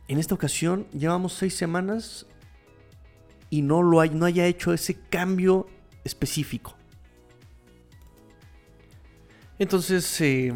En 0.08 0.18
esta 0.18 0.34
ocasión 0.34 0.86
llevamos 0.92 1.34
seis 1.34 1.54
semanas 1.54 2.26
y 3.54 3.62
no, 3.62 3.84
lo 3.84 4.00
hay, 4.00 4.10
no 4.10 4.26
haya 4.26 4.46
hecho 4.46 4.72
ese 4.72 4.96
cambio 5.08 5.68
específico. 6.02 6.74
Entonces, 9.60 10.20
eh, 10.20 10.52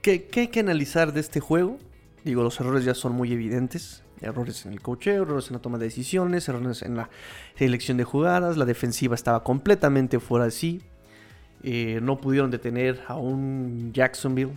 ¿qué, 0.00 0.24
¿qué, 0.24 0.40
hay 0.40 0.48
que 0.48 0.58
analizar 0.58 1.12
de 1.12 1.20
este 1.20 1.38
juego? 1.38 1.78
Digo, 2.24 2.42
los 2.42 2.58
errores 2.58 2.84
ya 2.84 2.94
son 2.94 3.12
muy 3.12 3.32
evidentes. 3.32 4.02
Errores 4.20 4.66
en 4.66 4.72
el 4.72 4.80
cocheo, 4.80 5.22
errores 5.22 5.50
en 5.50 5.52
la 5.52 5.62
toma 5.62 5.78
de 5.78 5.84
decisiones, 5.84 6.48
errores 6.48 6.82
en 6.82 6.96
la 6.96 7.10
selección 7.54 7.96
de 7.96 8.02
jugadas. 8.02 8.56
La 8.56 8.64
defensiva 8.64 9.14
estaba 9.14 9.44
completamente 9.44 10.18
fuera 10.18 10.46
de 10.46 10.50
sí. 10.50 10.82
Eh, 11.62 12.00
no 12.02 12.20
pudieron 12.20 12.50
detener 12.50 13.04
a 13.06 13.14
un 13.14 13.92
Jacksonville. 13.92 14.50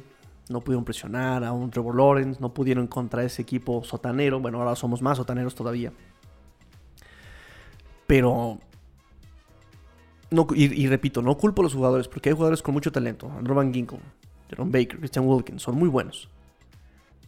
No 0.50 0.62
pudieron 0.62 0.86
presionar 0.86 1.44
a 1.44 1.51
un 1.51 1.70
Trevor 1.70 1.96
Lawrence. 1.96 2.42
No 2.42 2.51
pudieron 2.51 2.88
contra 2.88 3.24
ese 3.24 3.44
equipo 3.44 3.84
sotanero. 3.84 4.39
Bueno, 4.39 4.58
ahora 4.58 4.75
somos 4.75 5.04
más 5.04 5.18
sotaneros 5.18 5.54
todavía. 5.54 5.94
Pero 8.08 8.60
no, 10.32 10.48
y, 10.54 10.88
repito, 10.88 11.22
no 11.22 11.38
culpo 11.38 11.62
a 11.62 11.64
los 11.64 11.74
jugadores 11.74 12.08
porque 12.08 12.30
hay 12.30 12.36
jugadores 12.36 12.62
con 12.62 12.74
mucho 12.74 12.92
talento. 12.92 13.32
Andrew 13.38 13.56
Van 13.56 13.74
Ginkle, 13.74 14.00
Jerome 14.50 14.72
Baker, 14.72 15.00
Christian 15.00 15.28
Wilkins, 15.28 15.62
son 15.62 15.76
muy 15.76 15.88
buenos. 15.88 16.30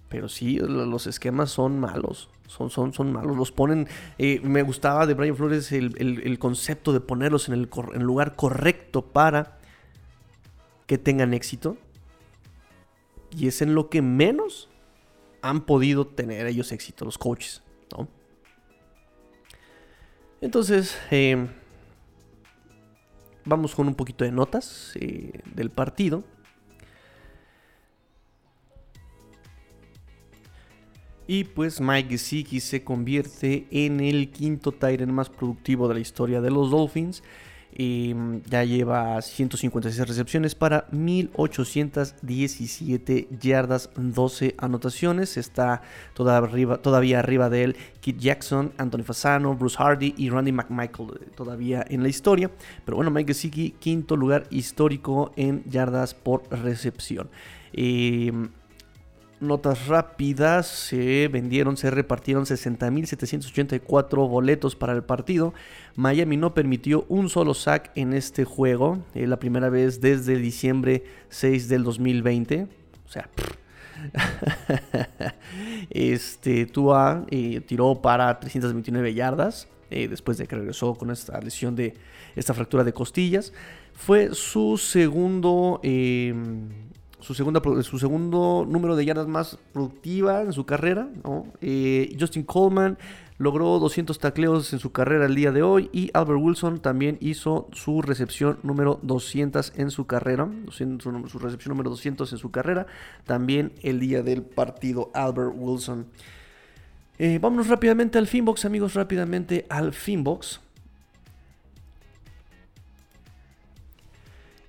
Pero 0.09 0.29
sí, 0.29 0.57
los 0.57 1.05
esquemas 1.05 1.51
son 1.51 1.79
malos. 1.79 2.29
Son, 2.47 2.69
son, 2.69 2.93
son 2.93 3.11
malos. 3.11 3.35
Los 3.35 3.51
ponen. 3.51 3.87
Eh, 4.17 4.39
me 4.41 4.61
gustaba 4.63 5.05
de 5.05 5.13
Brian 5.13 5.35
Flores 5.35 5.71
el, 5.71 6.39
concepto 6.39 6.93
de 6.93 7.01
ponerlos 7.01 7.49
en 7.49 7.55
el, 7.55 7.69
en 7.93 8.01
el, 8.01 8.07
lugar 8.07 8.35
correcto 8.35 9.01
para 9.01 9.59
que 10.85 10.97
tengan 10.97 11.33
éxito. 11.33 11.77
Y 13.31 13.47
es 13.47 13.61
en 13.61 13.75
lo 13.75 13.89
que 13.89 14.01
menos 14.01 14.69
han 15.41 15.61
podido 15.61 16.07
tener 16.07 16.47
ellos 16.47 16.71
éxito, 16.71 17.03
los 17.03 17.17
coaches. 17.17 17.61
¿no? 17.91 18.07
Entonces, 20.39 20.97
eh, 21.09 21.47
vamos 23.45 23.73
con 23.73 23.87
un 23.87 23.95
poquito 23.95 24.23
de 24.23 24.31
notas 24.31 24.91
eh, 24.95 25.39
del 25.55 25.71
partido. 25.71 26.23
Y 31.29 31.43
pues 31.43 31.81
Mike 31.81 32.09
Gesicki 32.09 32.61
se 32.61 32.83
convierte 32.85 33.67
en 33.71 33.99
el 33.99 34.31
quinto 34.31 34.71
Tyrant 34.71 35.11
más 35.11 35.29
productivo 35.29 35.87
de 35.89 35.95
la 35.95 35.99
historia 35.99 36.39
de 36.39 36.51
los 36.51 36.71
Dolphins. 36.71 37.21
Em, 37.79 38.41
ya 38.49 38.63
lleva 38.63 39.21
156 39.21 40.07
recepciones 40.07 40.55
para 40.55 40.87
1817 40.89 43.27
yardas, 43.39 43.91
12 43.95 44.55
anotaciones. 44.57 45.37
Está 45.37 45.83
todavía 46.15 47.19
arriba 47.19 47.51
de 47.51 47.63
él 47.63 47.75
Kit 47.99 48.17
Jackson, 48.17 48.71
Anthony 48.79 49.03
Fasano, 49.03 49.53
Bruce 49.53 49.77
Hardy 49.77 50.15
y 50.17 50.31
Randy 50.31 50.53
McMichael 50.53 51.19
eh, 51.21 51.27
todavía 51.35 51.85
en 51.87 52.01
la 52.01 52.09
historia. 52.09 52.49
Pero 52.83 52.95
bueno, 52.95 53.11
Mike 53.11 53.35
Gesicki, 53.35 53.75
quinto 53.79 54.17
lugar 54.17 54.47
histórico 54.49 55.31
en 55.35 55.63
yardas 55.65 56.15
por 56.15 56.49
recepción. 56.49 57.29
Eh, 57.73 58.31
Notas 59.39 59.85
rápidas, 59.85 60.65
se 60.65 61.27
vendieron, 61.27 61.77
se 61.77 61.91
repartieron 61.91 62.45
60.784 62.45 64.27
boletos 64.27 64.75
para 64.75 64.93
el 64.93 65.03
partido. 65.03 65.53
Miami 65.95 66.37
no 66.37 66.55
permitió 66.55 67.05
un 67.07 67.29
solo 67.29 67.53
sack 67.53 67.91
en 67.93 68.13
este 68.13 68.45
juego, 68.45 68.97
eh, 69.13 69.27
la 69.27 69.37
primera 69.37 69.69
vez 69.69 70.01
desde 70.01 70.37
diciembre 70.37 71.03
6 71.29 71.69
del 71.69 71.83
2020. 71.83 72.67
O 73.05 73.09
sea, 73.09 73.29
este 75.91 76.65
Tua 76.65 77.23
eh, 77.29 77.61
tiró 77.61 78.01
para 78.01 78.39
329 78.39 79.13
yardas 79.13 79.67
eh, 79.91 80.07
después 80.07 80.39
de 80.39 80.47
que 80.47 80.55
regresó 80.55 80.95
con 80.95 81.11
esta 81.11 81.39
lesión 81.41 81.75
de 81.75 81.93
esta 82.35 82.55
fractura 82.55 82.83
de 82.83 82.91
costillas. 82.91 83.53
Fue 83.93 84.33
su 84.33 84.79
segundo 84.79 85.79
su, 87.19 87.33
segunda, 87.33 87.61
su 87.83 87.99
segundo 87.99 88.65
número 88.67 88.95
de 88.95 89.05
yardas 89.05 89.27
más 89.27 89.57
productiva 89.73 90.41
en 90.41 90.53
su 90.53 90.65
carrera. 90.65 91.09
Eh, 91.61 92.15
Justin 92.19 92.43
Coleman 92.43 92.97
logró 93.37 93.79
200 93.79 94.17
tacleos 94.19 94.73
en 94.73 94.79
su 94.79 94.91
carrera 94.91 95.25
el 95.25 95.35
día 95.35 95.51
de 95.51 95.61
hoy 95.61 95.89
y 95.93 96.09
Albert 96.13 96.39
Wilson 96.41 96.79
también 96.79 97.17
hizo 97.21 97.67
su 97.71 98.01
recepción 98.01 98.59
número 98.63 98.99
200 99.03 99.73
en 99.75 99.91
su 99.91 100.07
carrera, 100.07 100.49
su, 100.69 101.39
recepción 101.39 101.69
número 101.69 101.89
200 101.91 102.31
en 102.31 102.37
su 102.37 102.51
carrera, 102.51 102.87
también 103.25 103.73
el 103.83 103.99
día 103.99 104.23
del 104.23 104.41
partido 104.41 105.11
Albert 105.13 105.53
Wilson. 105.55 106.07
Eh, 107.19 107.39
vámonos 107.41 107.67
rápidamente 107.67 108.17
al 108.17 108.27
Finbox, 108.27 108.65
amigos, 108.65 108.93
rápidamente 108.93 109.65
al 109.69 109.93
Finbox. 109.93 110.61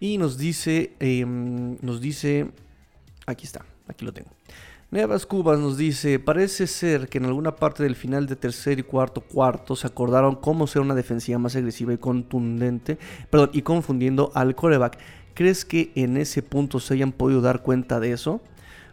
Y 0.00 0.18
nos 0.18 0.38
dice, 0.38 0.92
em, 1.00 1.76
nos 1.82 2.00
dice, 2.00 2.50
aquí 3.26 3.44
está, 3.44 3.64
aquí 3.86 4.04
lo 4.04 4.12
tengo. 4.12 4.30
Nuevas 4.90 5.26
Cubas 5.26 5.58
nos 5.58 5.76
dice, 5.76 6.18
parece 6.18 6.66
ser 6.66 7.08
que 7.08 7.18
en 7.18 7.26
alguna 7.26 7.54
parte 7.54 7.82
del 7.82 7.94
final 7.94 8.26
de 8.26 8.36
tercer 8.36 8.78
y 8.78 8.82
cuarto 8.82 9.20
cuarto 9.20 9.76
se 9.76 9.86
acordaron 9.86 10.36
cómo 10.36 10.66
ser 10.66 10.80
una 10.80 10.94
defensiva 10.94 11.38
más 11.38 11.56
agresiva 11.56 11.92
y 11.92 11.98
contundente, 11.98 12.98
perdón, 13.28 13.50
y 13.52 13.60
confundiendo 13.60 14.32
al 14.34 14.54
coreback. 14.54 14.98
¿Crees 15.34 15.66
que 15.66 15.92
en 15.94 16.16
ese 16.16 16.42
punto 16.42 16.80
se 16.80 16.94
hayan 16.94 17.12
podido 17.12 17.42
dar 17.42 17.62
cuenta 17.62 18.00
de 18.00 18.12
eso? 18.12 18.40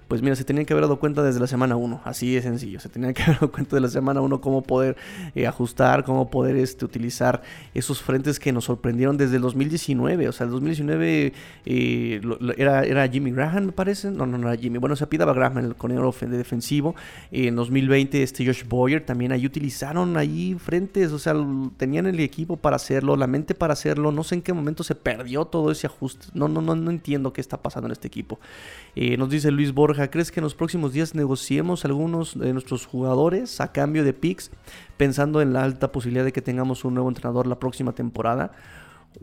Pues 0.07 0.21
mira, 0.21 0.35
se 0.35 0.43
tenían 0.43 0.65
que 0.65 0.73
haber 0.73 0.83
dado 0.83 0.99
cuenta 0.99 1.23
desde 1.23 1.39
la 1.39 1.47
semana 1.47 1.75
1, 1.75 2.01
así 2.03 2.35
de 2.35 2.41
sencillo. 2.41 2.79
Se 2.79 2.89
tenían 2.89 3.13
que 3.13 3.23
haber 3.23 3.35
dado 3.35 3.51
cuenta 3.51 3.75
de 3.75 3.81
la 3.81 3.87
semana 3.87 4.21
1 4.21 4.39
cómo 4.39 4.61
poder 4.61 4.95
eh, 5.33 5.47
ajustar, 5.47 6.03
cómo 6.03 6.29
poder 6.29 6.55
este, 6.57 6.85
utilizar 6.85 7.41
esos 7.73 8.01
frentes 8.01 8.39
que 8.39 8.51
nos 8.51 8.65
sorprendieron 8.65 9.17
desde 9.17 9.37
el 9.37 9.41
2019. 9.41 10.29
O 10.29 10.31
sea, 10.31 10.45
el 10.45 10.51
2019 10.51 11.33
eh, 11.65 12.21
era, 12.57 12.83
era 12.83 13.07
Jimmy 13.07 13.31
Graham, 13.31 13.67
me 13.67 13.71
parece. 13.71 14.11
No, 14.11 14.27
no, 14.27 14.37
no 14.37 14.47
era 14.47 14.61
Jimmy. 14.61 14.77
Bueno, 14.77 14.95
se 14.95 15.03
apidaba 15.03 15.33
Graham, 15.33 15.57
el 15.57 15.75
coordinador 15.75 16.13
defensivo. 16.29 16.95
en 17.31 17.55
2020, 17.55 18.21
este 18.21 18.45
Josh 18.45 18.63
Boyer 18.67 19.03
también 19.03 19.31
ahí 19.31 19.45
utilizaron 19.45 20.17
ahí 20.17 20.55
frentes. 20.59 21.11
O 21.13 21.19
sea, 21.19 21.33
tenían 21.77 22.05
el 22.05 22.19
equipo 22.19 22.57
para 22.57 22.75
hacerlo, 22.75 23.15
la 23.15 23.25
mente 23.25 23.55
para 23.55 23.73
hacerlo. 23.73 24.11
No 24.11 24.23
sé 24.23 24.35
en 24.35 24.43
qué 24.43 24.53
momento 24.53 24.83
se 24.83 24.93
perdió 24.93 25.45
todo 25.45 25.71
ese 25.71 25.87
ajuste. 25.87 26.27
No, 26.35 26.47
no, 26.47 26.61
no, 26.61 26.75
no 26.75 26.91
entiendo 26.91 27.33
qué 27.33 27.41
está 27.41 27.57
pasando 27.61 27.87
en 27.87 27.93
este 27.93 28.07
equipo. 28.07 28.39
Eh, 28.95 29.17
nos 29.17 29.29
dice 29.29 29.51
Luis 29.51 29.73
Borges 29.73 29.94
¿crees 30.12 30.31
que 30.31 30.39
en 30.39 30.43
los 30.43 30.55
próximos 30.55 30.93
días 30.93 31.15
negociemos 31.15 31.86
algunos 31.86 32.38
de 32.38 32.53
nuestros 32.53 32.86
jugadores 32.86 33.62
a 33.62 33.71
cambio 33.71 34.03
de 34.03 34.13
picks, 34.13 34.51
pensando 34.97 35.41
en 35.41 35.53
la 35.53 35.63
alta 35.63 35.91
posibilidad 35.91 36.25
de 36.25 36.34
que 36.34 36.41
tengamos 36.41 36.86
un 36.86 36.93
nuevo 36.93 37.10
entrenador 37.10 37.47
la 37.47 37.60
próxima 37.60 37.93
temporada? 37.93 38.51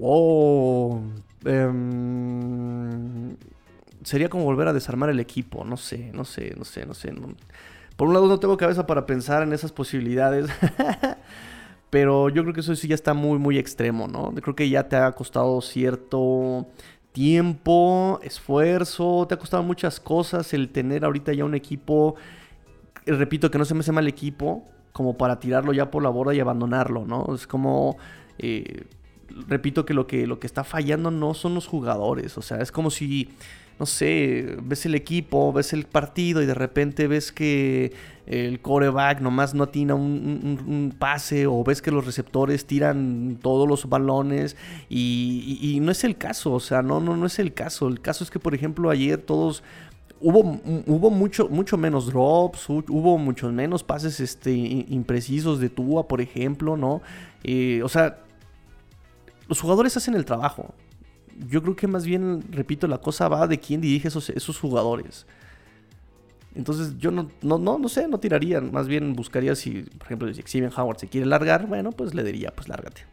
Oh, 0.00 1.00
sería 4.04 4.28
como 4.28 4.44
volver 4.44 4.68
a 4.68 4.72
desarmar 4.72 5.10
el 5.10 5.20
equipo, 5.20 5.64
no 5.64 5.76
sé, 5.76 6.10
no 6.12 6.24
sé, 6.24 6.54
no 6.56 6.64
sé, 6.64 6.86
no 6.86 6.94
sé. 6.94 7.12
Por 7.96 8.08
un 8.08 8.14
lado 8.14 8.26
no 8.26 8.40
tengo 8.40 8.56
cabeza 8.56 8.86
para 8.86 9.06
pensar 9.06 9.42
en 9.42 9.52
esas 9.52 9.72
posibilidades. 9.72 10.46
Pero 11.92 12.30
yo 12.30 12.42
creo 12.42 12.54
que 12.54 12.60
eso 12.60 12.74
sí 12.74 12.88
ya 12.88 12.94
está 12.94 13.12
muy, 13.12 13.38
muy 13.38 13.58
extremo, 13.58 14.08
¿no? 14.08 14.32
Creo 14.32 14.56
que 14.56 14.66
ya 14.70 14.88
te 14.88 14.96
ha 14.96 15.12
costado 15.12 15.60
cierto 15.60 16.66
tiempo, 17.12 18.18
esfuerzo, 18.22 19.26
te 19.28 19.34
ha 19.34 19.38
costado 19.38 19.62
muchas 19.62 20.00
cosas 20.00 20.52
el 20.54 20.70
tener 20.70 21.04
ahorita 21.04 21.32
ya 21.32 21.44
un 21.44 21.54
equipo, 21.54 22.16
repito 23.06 23.50
que 23.50 23.58
no 23.58 23.64
se 23.64 23.74
me 23.74 23.80
hace 23.80 23.92
mal 23.92 24.08
equipo, 24.08 24.64
como 24.92 25.16
para 25.16 25.38
tirarlo 25.38 25.72
ya 25.72 25.90
por 25.90 26.02
la 26.02 26.08
borda 26.08 26.34
y 26.34 26.40
abandonarlo, 26.40 27.04
¿no? 27.06 27.34
Es 27.34 27.46
como, 27.46 27.96
eh, 28.38 28.84
repito 29.46 29.84
que 29.84 29.94
lo, 29.94 30.06
que 30.06 30.26
lo 30.26 30.38
que 30.38 30.46
está 30.46 30.64
fallando 30.64 31.10
no 31.10 31.34
son 31.34 31.54
los 31.54 31.66
jugadores, 31.66 32.36
o 32.38 32.42
sea, 32.42 32.58
es 32.58 32.72
como 32.72 32.90
si 32.90 33.30
no 33.82 33.86
sé, 33.86 34.58
ves 34.62 34.86
el 34.86 34.94
equipo, 34.94 35.52
ves 35.52 35.72
el 35.72 35.86
partido 35.86 36.40
y 36.40 36.46
de 36.46 36.54
repente 36.54 37.08
ves 37.08 37.32
que 37.32 37.92
el 38.26 38.60
coreback 38.60 39.20
nomás 39.20 39.54
no 39.54 39.64
atina 39.64 39.96
un, 39.96 40.94
pase 40.96 41.48
o 41.48 41.64
ves 41.64 41.82
que 41.82 41.90
los 41.90 42.06
receptores 42.06 42.64
tiran 42.64 43.40
todos 43.42 43.68
los 43.68 43.88
balones 43.88 44.56
y, 44.88 45.80
no 45.82 45.90
es 45.90 46.04
el 46.04 46.16
caso, 46.16 46.52
o 46.52 46.60
sea, 46.60 46.82
no, 46.82 47.00
no, 47.00 47.16
no 47.16 47.26
es 47.26 47.40
el 47.40 47.54
caso. 47.54 47.88
El 47.88 48.00
caso 48.00 48.22
es 48.22 48.30
que, 48.30 48.38
por 48.38 48.54
ejemplo, 48.54 48.88
ayer 48.88 49.18
todos 49.18 49.64
hubo, 50.20 50.60
hubo 50.86 51.10
mucho, 51.10 51.48
mucho 51.48 51.76
menos 51.76 52.06
drops, 52.06 52.68
hubo 52.68 53.18
muchos 53.18 53.52
menos 53.52 53.82
pases 53.82 54.20
este, 54.20 54.52
imprecisos 54.52 55.58
de 55.58 55.70
Tua, 55.70 56.06
por 56.06 56.20
ejemplo, 56.20 56.76
¿no? 56.76 57.02
Eh, 57.42 57.82
o 57.82 57.88
sea, 57.88 58.20
los 59.48 59.60
jugadores 59.60 59.96
hacen 59.96 60.14
el 60.14 60.24
trabajo 60.24 60.72
yo 61.48 61.62
creo 61.62 61.76
que 61.76 61.86
más 61.86 62.04
bien, 62.04 62.42
repito, 62.50 62.86
la 62.86 62.98
cosa 62.98 63.28
va 63.28 63.46
de 63.46 63.58
quién 63.58 63.80
dirige 63.80 64.08
esos, 64.08 64.30
esos 64.30 64.58
jugadores. 64.58 65.26
Entonces 66.54 66.98
yo 66.98 67.10
no, 67.10 67.30
no, 67.40 67.56
no, 67.56 67.78
no 67.78 67.88
sé, 67.88 68.06
no 68.08 68.18
tiraría. 68.18 68.60
Más 68.60 68.86
bien 68.86 69.14
buscaría 69.14 69.54
si, 69.54 69.82
por 69.82 70.06
ejemplo, 70.06 70.32
si 70.34 70.42
Steven 70.42 70.70
Howard 70.76 70.98
se 70.98 71.08
quiere 71.08 71.26
largar, 71.26 71.66
bueno, 71.66 71.92
pues 71.92 72.14
le 72.14 72.22
diría, 72.22 72.52
pues 72.54 72.68
lárgate. 72.68 73.06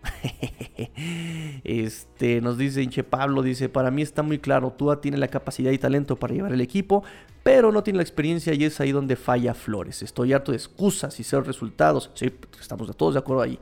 este, 1.63 2.41
nos 2.41 2.57
dice 2.57 2.83
Inche 2.83 3.03
Pablo, 3.03 3.41
dice, 3.41 3.69
para 3.69 3.91
mí 3.91 4.01
está 4.01 4.23
muy 4.23 4.39
claro, 4.39 4.71
Tua 4.71 4.99
tiene 4.99 5.17
la 5.17 5.29
capacidad 5.29 5.71
y 5.71 5.77
talento 5.77 6.17
para 6.17 6.33
llevar 6.33 6.51
el 6.51 6.61
equipo, 6.61 7.03
pero 7.43 7.71
no 7.71 7.81
tiene 7.81 7.97
la 7.97 8.03
experiencia 8.03 8.53
y 8.53 8.65
es 8.65 8.79
ahí 8.81 8.91
donde 8.91 9.15
falla 9.15 9.53
Flores. 9.53 10.01
Estoy 10.01 10.33
harto 10.33 10.51
de 10.51 10.57
excusas 10.57 11.17
y 11.19 11.23
ser 11.23 11.45
resultados. 11.45 12.11
Sí, 12.15 12.31
estamos 12.59 12.95
todos 12.97 13.13
de 13.13 13.19
acuerdo 13.19 13.41
ahí. 13.41 13.57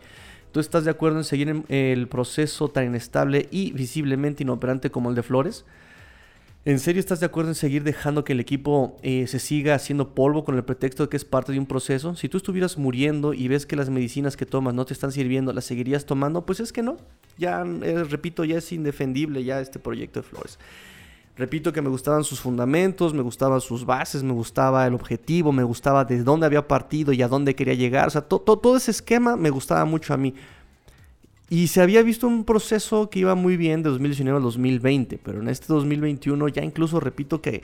¿Tú 0.57 0.61
estás 0.61 0.85
de 0.85 0.89
acuerdo 0.89 1.19
en 1.19 1.23
seguir 1.23 1.65
el 1.69 2.07
proceso 2.07 2.67
tan 2.67 2.87
inestable 2.87 3.47
y 3.51 3.73
visiblemente 3.73 4.41
inoperante 4.41 4.89
como 4.89 5.09
el 5.09 5.15
de 5.15 5.21
Flores? 5.21 5.65
¿En 6.65 6.79
serio 6.79 6.99
estás 6.99 7.19
de 7.19 7.27
acuerdo 7.27 7.51
en 7.51 7.53
seguir 7.53 7.83
dejando 7.83 8.23
que 8.23 8.33
el 8.33 8.39
equipo 8.39 8.97
eh, 9.03 9.27
se 9.27 9.37
siga 9.37 9.75
haciendo 9.75 10.15
polvo 10.15 10.43
con 10.43 10.55
el 10.55 10.63
pretexto 10.63 11.03
de 11.03 11.09
que 11.09 11.17
es 11.17 11.25
parte 11.25 11.51
de 11.51 11.59
un 11.59 11.67
proceso? 11.67 12.15
Si 12.15 12.27
tú 12.27 12.37
estuvieras 12.37 12.79
muriendo 12.79 13.35
y 13.35 13.47
ves 13.47 13.67
que 13.67 13.75
las 13.75 13.91
medicinas 13.91 14.35
que 14.35 14.47
tomas 14.47 14.73
no 14.73 14.83
te 14.83 14.93
están 14.93 15.11
sirviendo, 15.11 15.53
¿las 15.53 15.65
seguirías 15.65 16.07
tomando? 16.07 16.43
Pues 16.43 16.59
es 16.59 16.73
que 16.73 16.81
no. 16.81 16.97
Ya, 17.37 17.61
eh, 17.61 18.03
repito, 18.05 18.43
ya 18.43 18.57
es 18.57 18.71
indefendible 18.71 19.43
ya 19.43 19.61
este 19.61 19.77
proyecto 19.77 20.21
de 20.21 20.27
Flores. 20.27 20.57
Repito 21.37 21.71
que 21.71 21.81
me 21.81 21.89
gustaban 21.89 22.23
sus 22.23 22.39
fundamentos, 22.39 23.13
me 23.13 23.21
gustaban 23.21 23.61
sus 23.61 23.85
bases, 23.85 24.23
me 24.23 24.33
gustaba 24.33 24.87
el 24.87 24.95
objetivo, 24.95 25.51
me 25.51 25.63
gustaba 25.63 26.03
de 26.03 26.23
dónde 26.23 26.47
había 26.47 26.67
partido 26.67 27.13
y 27.13 27.21
a 27.21 27.27
dónde 27.27 27.55
quería 27.55 27.75
llegar. 27.75 28.07
O 28.07 28.09
sea, 28.09 28.21
todo 28.21 28.75
ese 28.75 28.91
esquema 28.91 29.35
me 29.35 29.51
gustaba 29.51 29.85
mucho 29.85 30.13
a 30.13 30.17
mí. 30.17 30.33
Y 31.49 31.67
se 31.67 31.81
había 31.81 32.01
visto 32.01 32.27
un 32.27 32.43
proceso 32.43 33.09
que 33.09 33.19
iba 33.19 33.35
muy 33.35 33.55
bien 33.55 33.81
de 33.81 33.89
2019 33.89 34.39
a 34.39 34.41
2020, 34.41 35.19
pero 35.23 35.39
en 35.41 35.47
este 35.47 35.67
2021 35.67 36.47
ya 36.49 36.63
incluso 36.63 36.99
repito 36.99 37.41
que 37.41 37.61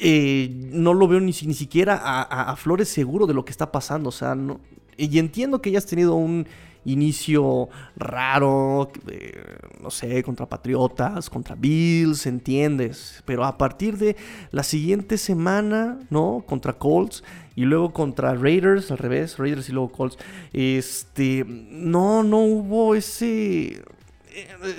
eh, 0.00 0.50
no 0.72 0.92
lo 0.92 1.08
veo 1.08 1.20
ni, 1.20 1.32
ni 1.46 1.54
siquiera 1.54 1.98
a, 2.02 2.56
Flores 2.56 2.88
seguro 2.88 3.26
de 3.26 3.34
lo 3.34 3.44
que 3.44 3.52
está 3.52 3.72
pasando. 3.72 4.10
O 4.10 4.12
sea, 4.12 4.34
no, 4.34 4.60
y 4.98 5.18
entiendo 5.18 5.62
que 5.62 5.70
hayas 5.70 5.86
tenido 5.86 6.14
un 6.14 6.46
inicio 6.84 7.68
raro, 7.96 8.90
eh, 9.08 9.42
no 9.82 9.90
sé, 9.90 10.22
contra 10.22 10.48
Patriotas, 10.48 11.28
contra 11.28 11.54
Bills, 11.54 12.26
entiendes. 12.26 13.22
Pero 13.24 13.44
a 13.44 13.58
partir 13.58 13.98
de 13.98 14.16
la 14.50 14.62
siguiente 14.62 15.18
semana, 15.18 15.98
¿no? 16.10 16.44
Contra 16.46 16.72
Colts 16.72 17.22
y 17.54 17.62
luego 17.62 17.92
contra 17.92 18.34
Raiders, 18.34 18.90
al 18.90 18.98
revés, 18.98 19.38
Raiders 19.38 19.68
y 19.68 19.72
luego 19.72 19.92
Colts, 19.92 20.18
este, 20.52 21.44
no, 21.46 22.22
no 22.22 22.38
hubo 22.38 22.94
ese, 22.94 23.82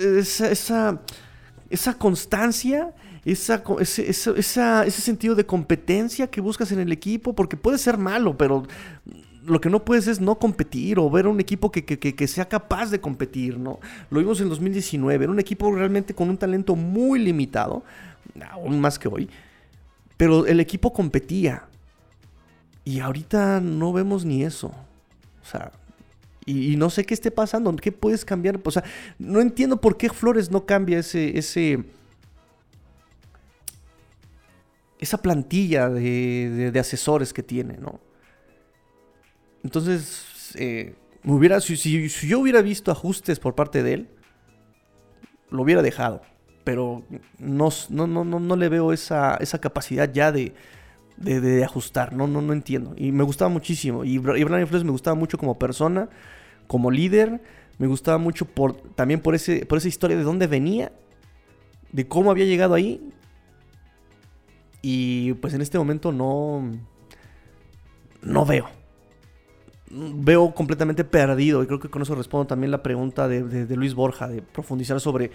esa, 0.00 0.50
esa, 0.50 1.00
esa 1.70 1.94
constancia. 1.94 2.92
Esa, 3.24 3.62
ese, 3.78 4.08
ese 4.08 4.90
sentido 4.90 5.36
de 5.36 5.46
competencia 5.46 6.26
que 6.26 6.40
buscas 6.40 6.72
en 6.72 6.80
el 6.80 6.90
equipo, 6.90 7.36
porque 7.36 7.56
puede 7.56 7.78
ser 7.78 7.96
malo, 7.96 8.36
pero 8.36 8.64
lo 9.44 9.60
que 9.60 9.70
no 9.70 9.84
puedes 9.84 10.06
es 10.06 10.20
no 10.20 10.38
competir 10.38 10.98
o 10.98 11.10
ver 11.10 11.26
a 11.26 11.28
un 11.28 11.40
equipo 11.40 11.70
que, 11.70 12.28
sea 12.28 12.48
capaz 12.48 12.90
de 12.90 13.00
competir, 13.00 13.58
¿no? 13.58 13.80
Lo 14.10 14.20
vimos 14.20 14.40
en 14.40 14.48
2019, 14.48 15.24
era 15.24 15.32
un 15.32 15.40
equipo 15.40 15.74
realmente 15.74 16.14
con 16.14 16.28
un 16.28 16.36
talento 16.36 16.76
muy 16.76 17.18
limitado, 17.18 17.82
aún 18.50 18.80
más 18.80 18.98
que 18.98 19.08
hoy, 19.08 19.28
pero 20.16 20.46
el 20.46 20.60
equipo 20.60 20.92
competía. 20.92 21.64
Y 22.84 23.00
ahorita 23.00 23.60
no 23.60 23.92
vemos 23.92 24.24
ni 24.24 24.42
eso. 24.42 24.68
O 24.68 25.46
sea, 25.46 25.70
y, 26.44 26.74
no 26.76 26.90
sé 26.90 27.04
qué 27.04 27.14
esté 27.14 27.30
pasando, 27.30 27.74
qué 27.76 27.92
puedes 27.92 28.24
cambiar. 28.24 28.60
O 28.64 28.70
sea, 28.70 28.82
no 29.18 29.40
entiendo 29.40 29.80
por 29.80 29.96
qué 29.96 30.08
Flores 30.10 30.50
no 30.50 30.66
cambia 30.66 30.98
ese, 30.98 31.38
ese 31.38 31.84
esa 34.98 35.18
plantilla 35.18 35.88
de 35.88 36.78
asesores 36.78 37.32
que 37.32 37.42
tiene, 37.42 37.76
¿no? 37.76 38.00
Entonces, 39.62 40.54
eh, 40.56 40.94
hubiera, 41.24 41.60
si, 41.60 42.08
yo 42.08 42.40
hubiera 42.40 42.62
visto 42.62 42.90
ajustes 42.90 43.38
por 43.38 43.54
parte 43.54 43.82
de 43.82 43.94
él, 43.94 44.08
lo 45.50 45.62
hubiera 45.62 45.82
dejado. 45.82 46.22
Pero 46.64 47.02
no, 47.38 47.70
no, 47.90 48.06
no, 48.06 48.24
no, 48.24 48.56
le 48.56 48.68
veo 48.68 48.92
esa, 48.92 49.36
esa 49.36 49.60
capacidad 49.60 50.12
ya 50.12 50.30
de, 50.30 50.54
de, 51.16 51.64
ajustar. 51.64 52.12
No, 52.12 52.26
no, 52.28 52.40
no 52.40 52.52
entiendo. 52.52 52.94
Y 52.96 53.10
me 53.12 53.24
gustaba 53.24 53.48
muchísimo. 53.48 54.04
Y, 54.04 54.18
Brian 54.18 54.66
Flores 54.66 54.84
me 54.84 54.92
gustaba 54.92 55.16
mucho 55.16 55.38
como 55.38 55.58
persona, 55.58 56.08
como 56.68 56.90
líder. 56.90 57.42
Me 57.78 57.88
gustaba 57.88 58.18
mucho 58.18 58.44
por, 58.44 58.74
también 58.94 59.20
por, 59.20 59.34
ese, 59.34 59.66
por 59.66 59.78
esa 59.78 59.88
historia 59.88 60.16
de 60.16 60.22
dónde 60.22 60.46
venía, 60.46 60.92
de 61.90 62.06
cómo 62.06 62.30
había 62.30 62.44
llegado 62.44 62.74
ahí. 62.74 63.10
Y 64.82 65.34
pues 65.34 65.54
en 65.54 65.62
este 65.62 65.78
momento 65.78 66.12
no, 66.12 66.70
no 68.22 68.46
veo 68.46 68.81
veo 69.92 70.54
completamente 70.54 71.04
perdido. 71.04 71.62
Y 71.62 71.66
creo 71.66 71.80
que 71.80 71.88
con 71.88 72.02
eso 72.02 72.14
respondo 72.14 72.46
también 72.46 72.70
la 72.70 72.82
pregunta 72.82 73.28
de, 73.28 73.76
Luis 73.76 73.94
Borja, 73.94 74.28
de 74.28 74.42
profundizar 74.42 75.00
sobre 75.00 75.30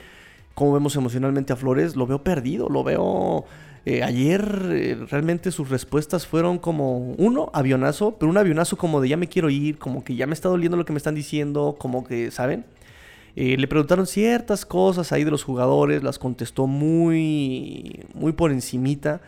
cómo 0.54 0.74
vemos 0.74 0.96
emocionalmente 0.96 1.54
a 1.54 1.56
Flores. 1.56 1.96
Lo 1.96 2.08
veo 2.08 2.24
perdido, 2.24 2.70
lo 2.70 2.84
veo... 2.84 3.46
Eh, 3.86 4.04
ayer 4.04 4.66
eh, 4.70 4.98
realmente 5.10 5.50
sus 5.50 5.70
respuestas 5.70 6.28
fueron 6.28 6.58
como, 6.58 7.14
uno, 7.14 7.50
avionazo, 7.54 8.18
pero 8.20 8.30
un 8.30 8.38
avionazo 8.38 8.76
como 8.76 9.00
de 9.00 9.08
ya 9.08 9.16
me 9.16 9.30
quiero 9.30 9.50
ir, 9.50 9.78
como 9.78 10.04
que 10.04 10.14
ya 10.18 10.28
me 10.28 10.34
está 10.34 10.50
doliendo 10.50 10.76
lo 10.76 10.84
que 10.84 10.92
me 10.92 10.98
están 10.98 11.16
diciendo, 11.16 11.78
como 11.80 12.04
que, 12.04 12.30
¿saben? 12.30 12.66
Eh, 13.38 13.56
le 13.56 13.66
preguntaron 13.66 14.06
ciertas 14.06 14.66
cosas 14.66 15.14
ahí 15.14 15.24
de 15.24 15.32
los 15.32 15.46
jugadores, 15.46 16.04
las 16.04 16.20
contestó 16.20 16.68
muy, 16.68 18.04
muy 18.14 18.34
por 18.34 18.52
encimita 18.52 19.22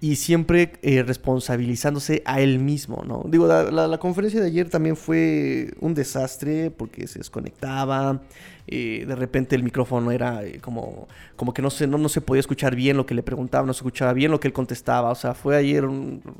y 0.00 0.16
siempre 0.16 0.72
eh, 0.82 1.02
responsabilizándose 1.02 2.22
a 2.24 2.40
él 2.40 2.60
mismo, 2.60 3.02
¿no? 3.06 3.24
Digo, 3.26 3.46
la, 3.46 3.98
conferencia 3.98 4.40
de 4.40 4.46
ayer 4.46 4.70
también 4.70 4.96
fue 4.96 5.72
un 5.80 5.94
desastre 5.94 6.70
porque 6.70 7.06
se 7.08 7.18
desconectaba, 7.18 8.22
eh, 8.68 9.04
de 9.08 9.16
repente 9.16 9.56
el 9.56 9.64
micrófono 9.64 10.12
era 10.12 10.44
eh, 10.44 10.60
como, 10.60 11.08
como 11.34 11.52
que 11.52 11.62
no 11.62 11.70
se, 11.70 11.86
no, 11.86 11.98
no 11.98 12.08
se 12.08 12.20
podía 12.20 12.40
escuchar 12.40 12.76
bien 12.76 12.96
lo 12.96 13.06
que 13.06 13.14
le 13.14 13.24
preguntaba, 13.24 13.66
no 13.66 13.72
se 13.72 13.78
escuchaba 13.78 14.12
bien 14.12 14.30
lo 14.30 14.38
que 14.38 14.46
él 14.46 14.54
contestaba, 14.54 15.10
o 15.10 15.16
sea, 15.16 15.34
fue 15.34 15.56
ayer 15.56 15.84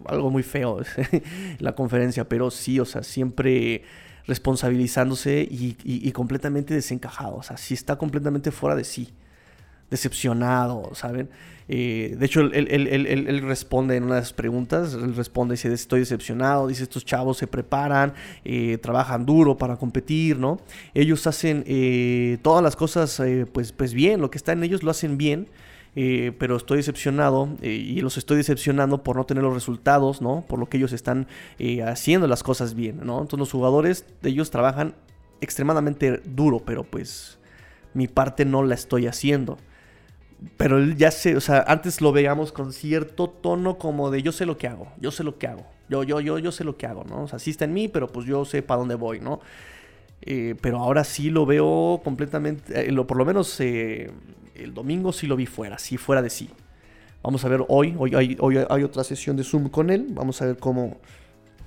algo 0.06 0.30
muy 0.30 0.44
feo 0.44 0.80
la 1.58 1.74
conferencia, 1.74 2.28
pero 2.28 2.50
sí, 2.52 2.78
o 2.78 2.84
sea, 2.84 3.02
siempre 3.02 3.82
responsabilizándose 4.26 5.40
y, 5.50 5.76
y 5.82 6.12
completamente 6.12 6.74
desencajado, 6.74 7.36
o 7.36 7.42
sea, 7.42 7.56
sí 7.56 7.74
está 7.74 7.96
completamente 7.96 8.50
fuera 8.50 8.76
de 8.76 8.84
sí 8.84 9.08
decepcionado, 9.90 10.90
¿saben? 10.94 11.28
Eh, 11.68 12.16
de 12.18 12.26
hecho, 12.26 12.40
él, 12.40 13.42
responde 13.42 13.96
en 13.96 14.04
una 14.04 14.14
de 14.14 14.20
las 14.22 14.32
preguntas, 14.32 14.94
él 14.94 15.14
responde, 15.14 15.52
dice, 15.52 15.72
estoy 15.72 16.00
decepcionado, 16.00 16.66
dice, 16.66 16.82
estos 16.82 17.04
chavos 17.04 17.36
se 17.36 17.46
preparan, 17.46 18.14
eh, 18.44 18.78
trabajan 18.78 19.26
duro 19.26 19.58
para 19.58 19.76
competir, 19.76 20.38
¿no? 20.38 20.58
Ellos 20.94 21.26
hacen 21.26 21.64
eh, 21.66 22.38
todas 22.40 22.62
las 22.62 22.74
cosas, 22.74 23.20
pues, 23.52 23.72
pues 23.72 23.92
bien, 23.92 24.20
lo 24.20 24.30
que 24.30 24.38
está 24.38 24.52
en 24.52 24.64
ellos 24.64 24.82
lo 24.82 24.90
hacen 24.90 25.18
bien, 25.18 25.48
pero 26.38 26.56
estoy 26.56 26.76
decepcionado 26.76 27.48
y 27.60 28.00
los 28.02 28.18
estoy 28.18 28.36
decepcionando 28.36 29.02
por 29.02 29.16
no 29.16 29.26
tener 29.26 29.42
los 29.42 29.52
resultados, 29.52 30.22
¿no? 30.22 30.44
Por 30.46 30.60
lo 30.60 30.68
que 30.68 30.76
ellos 30.76 30.92
están 30.92 31.26
haciendo 31.84 32.28
las 32.28 32.44
cosas 32.44 32.74
bien, 32.74 33.00
¿no? 33.02 33.20
Entonces 33.20 33.40
los 33.40 33.50
jugadores 33.50 34.04
ellos 34.22 34.52
trabajan 34.52 34.94
extremadamente 35.40 36.22
duro, 36.24 36.62
pero 36.64 36.84
pues 36.84 37.40
mi 37.94 38.06
parte 38.06 38.44
no 38.44 38.62
la 38.62 38.76
estoy 38.76 39.08
haciendo. 39.08 39.58
Pero 40.56 40.78
él 40.78 40.96
ya 40.96 41.10
sé, 41.10 41.36
o 41.36 41.40
sea, 41.40 41.64
antes 41.66 42.00
lo 42.00 42.12
veíamos 42.12 42.52
con 42.52 42.72
cierto 42.72 43.28
tono 43.28 43.76
como 43.76 44.10
de 44.10 44.22
yo 44.22 44.30
sé 44.30 44.46
lo 44.46 44.56
que 44.56 44.68
hago, 44.68 44.88
yo 45.00 45.10
sé 45.10 45.24
lo 45.24 45.36
que 45.36 45.48
hago, 45.48 45.66
yo, 45.88 46.04
yo, 46.04 46.20
yo, 46.20 46.38
yo 46.38 46.52
sé 46.52 46.62
lo 46.62 46.76
que 46.76 46.86
hago, 46.86 47.04
¿no? 47.04 47.24
O 47.24 47.28
sea, 47.28 47.40
sí 47.40 47.50
está 47.50 47.64
en 47.64 47.74
mí, 47.74 47.88
pero 47.88 48.06
pues 48.06 48.26
yo 48.26 48.44
sé 48.44 48.62
para 48.62 48.78
dónde 48.78 48.94
voy, 48.94 49.18
¿no? 49.18 49.40
Eh, 50.22 50.54
pero 50.60 50.78
ahora 50.78 51.02
sí 51.02 51.30
lo 51.30 51.44
veo 51.44 52.00
completamente, 52.04 52.88
eh, 52.88 52.92
lo, 52.92 53.06
por 53.06 53.16
lo 53.16 53.24
menos 53.24 53.58
eh, 53.60 54.12
el 54.54 54.74
domingo 54.74 55.12
sí 55.12 55.26
lo 55.26 55.34
vi 55.34 55.46
fuera, 55.46 55.78
sí 55.78 55.96
fuera 55.96 56.22
de 56.22 56.30
sí. 56.30 56.50
Vamos 57.20 57.44
a 57.44 57.48
ver 57.48 57.64
hoy, 57.66 57.96
hoy 57.98 58.14
hay, 58.14 58.36
hoy 58.38 58.58
hay 58.68 58.82
otra 58.84 59.02
sesión 59.02 59.36
de 59.36 59.42
Zoom 59.42 59.68
con 59.68 59.90
él, 59.90 60.06
vamos 60.10 60.40
a 60.40 60.46
ver 60.46 60.58
cómo, 60.58 60.98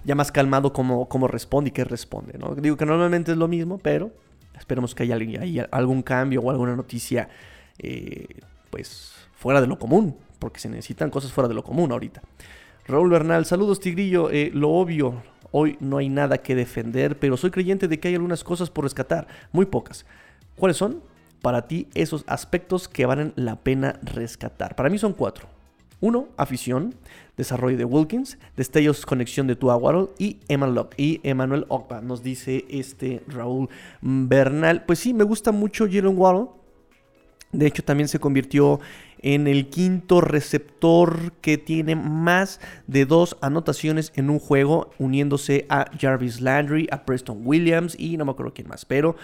ya 0.05 0.15
más 0.15 0.31
calmado, 0.31 0.71
cómo, 0.71 1.09
cómo 1.09 1.27
responde 1.27 1.69
y 1.69 1.71
qué 1.73 1.83
responde, 1.83 2.37
¿no? 2.37 2.55
Digo 2.55 2.77
que 2.77 2.85
normalmente 2.85 3.33
es 3.33 3.37
lo 3.37 3.49
mismo, 3.49 3.79
pero 3.79 4.11
esperemos 4.57 4.95
que 4.95 5.03
haya, 5.03 5.15
haya 5.15 5.67
algún 5.71 6.03
cambio 6.03 6.39
o 6.39 6.51
alguna 6.51 6.77
noticia 6.77 7.27
pues 8.71 9.13
fuera 9.35 9.61
de 9.61 9.67
lo 9.67 9.77
común, 9.77 10.17
porque 10.39 10.59
se 10.59 10.69
necesitan 10.69 11.11
cosas 11.11 11.31
fuera 11.31 11.47
de 11.47 11.53
lo 11.53 11.63
común 11.63 11.91
ahorita. 11.91 12.23
Raúl 12.87 13.11
Bernal, 13.11 13.45
saludos 13.45 13.79
Tigrillo, 13.79 14.31
eh, 14.31 14.49
lo 14.53 14.69
obvio, 14.69 15.21
hoy 15.51 15.77
no 15.79 15.97
hay 15.97 16.09
nada 16.09 16.39
que 16.39 16.55
defender, 16.55 17.19
pero 17.19 17.37
soy 17.37 17.51
creyente 17.51 17.87
de 17.87 17.99
que 17.99 18.07
hay 18.07 18.15
algunas 18.15 18.43
cosas 18.43 18.71
por 18.71 18.85
rescatar, 18.85 19.27
muy 19.51 19.65
pocas. 19.67 20.05
¿Cuáles 20.55 20.77
son? 20.77 21.03
Para 21.41 21.67
ti 21.67 21.87
esos 21.93 22.23
aspectos 22.27 22.87
que 22.87 23.05
valen 23.05 23.33
la 23.35 23.57
pena 23.57 23.99
rescatar. 24.01 24.75
Para 24.75 24.89
mí 24.89 24.97
son 24.97 25.13
cuatro. 25.13 25.47
Uno, 25.99 26.29
afición, 26.35 26.95
desarrollo 27.37 27.77
de 27.77 27.85
Wilkins, 27.85 28.39
destellos, 28.57 29.05
conexión 29.05 29.45
de 29.45 29.55
Tua 29.55 29.75
Waddle 29.75 30.07
y 30.17 30.39
Emmanuel, 30.47 30.87
y 30.97 31.19
Emmanuel 31.23 31.65
Ogba, 31.69 32.01
nos 32.01 32.23
dice 32.23 32.65
este 32.69 33.21
Raúl 33.27 33.69
Bernal. 34.01 34.83
Pues 34.85 34.99
sí, 34.99 35.13
me 35.13 35.23
gusta 35.23 35.51
mucho 35.51 35.85
Jalen 35.85 36.17
Waddle. 36.17 36.60
De 37.51 37.67
hecho, 37.67 37.83
también 37.83 38.07
se 38.07 38.19
convirtió 38.19 38.79
en 39.21 39.47
el 39.47 39.67
quinto 39.67 40.21
receptor 40.21 41.33
que 41.41 41.57
tiene 41.57 41.95
más 41.95 42.59
de 42.87 43.05
dos 43.05 43.37
anotaciones 43.41 44.11
en 44.15 44.29
un 44.29 44.39
juego, 44.39 44.91
uniéndose 44.97 45.65
a 45.69 45.85
Jarvis 45.99 46.41
Landry, 46.41 46.87
a 46.91 47.05
Preston 47.05 47.41
Williams 47.43 47.95
y 47.99 48.17
no 48.17 48.25
me 48.25 48.31
acuerdo 48.31 48.53
quién 48.53 48.67
más, 48.67 48.85
pero 48.85 49.15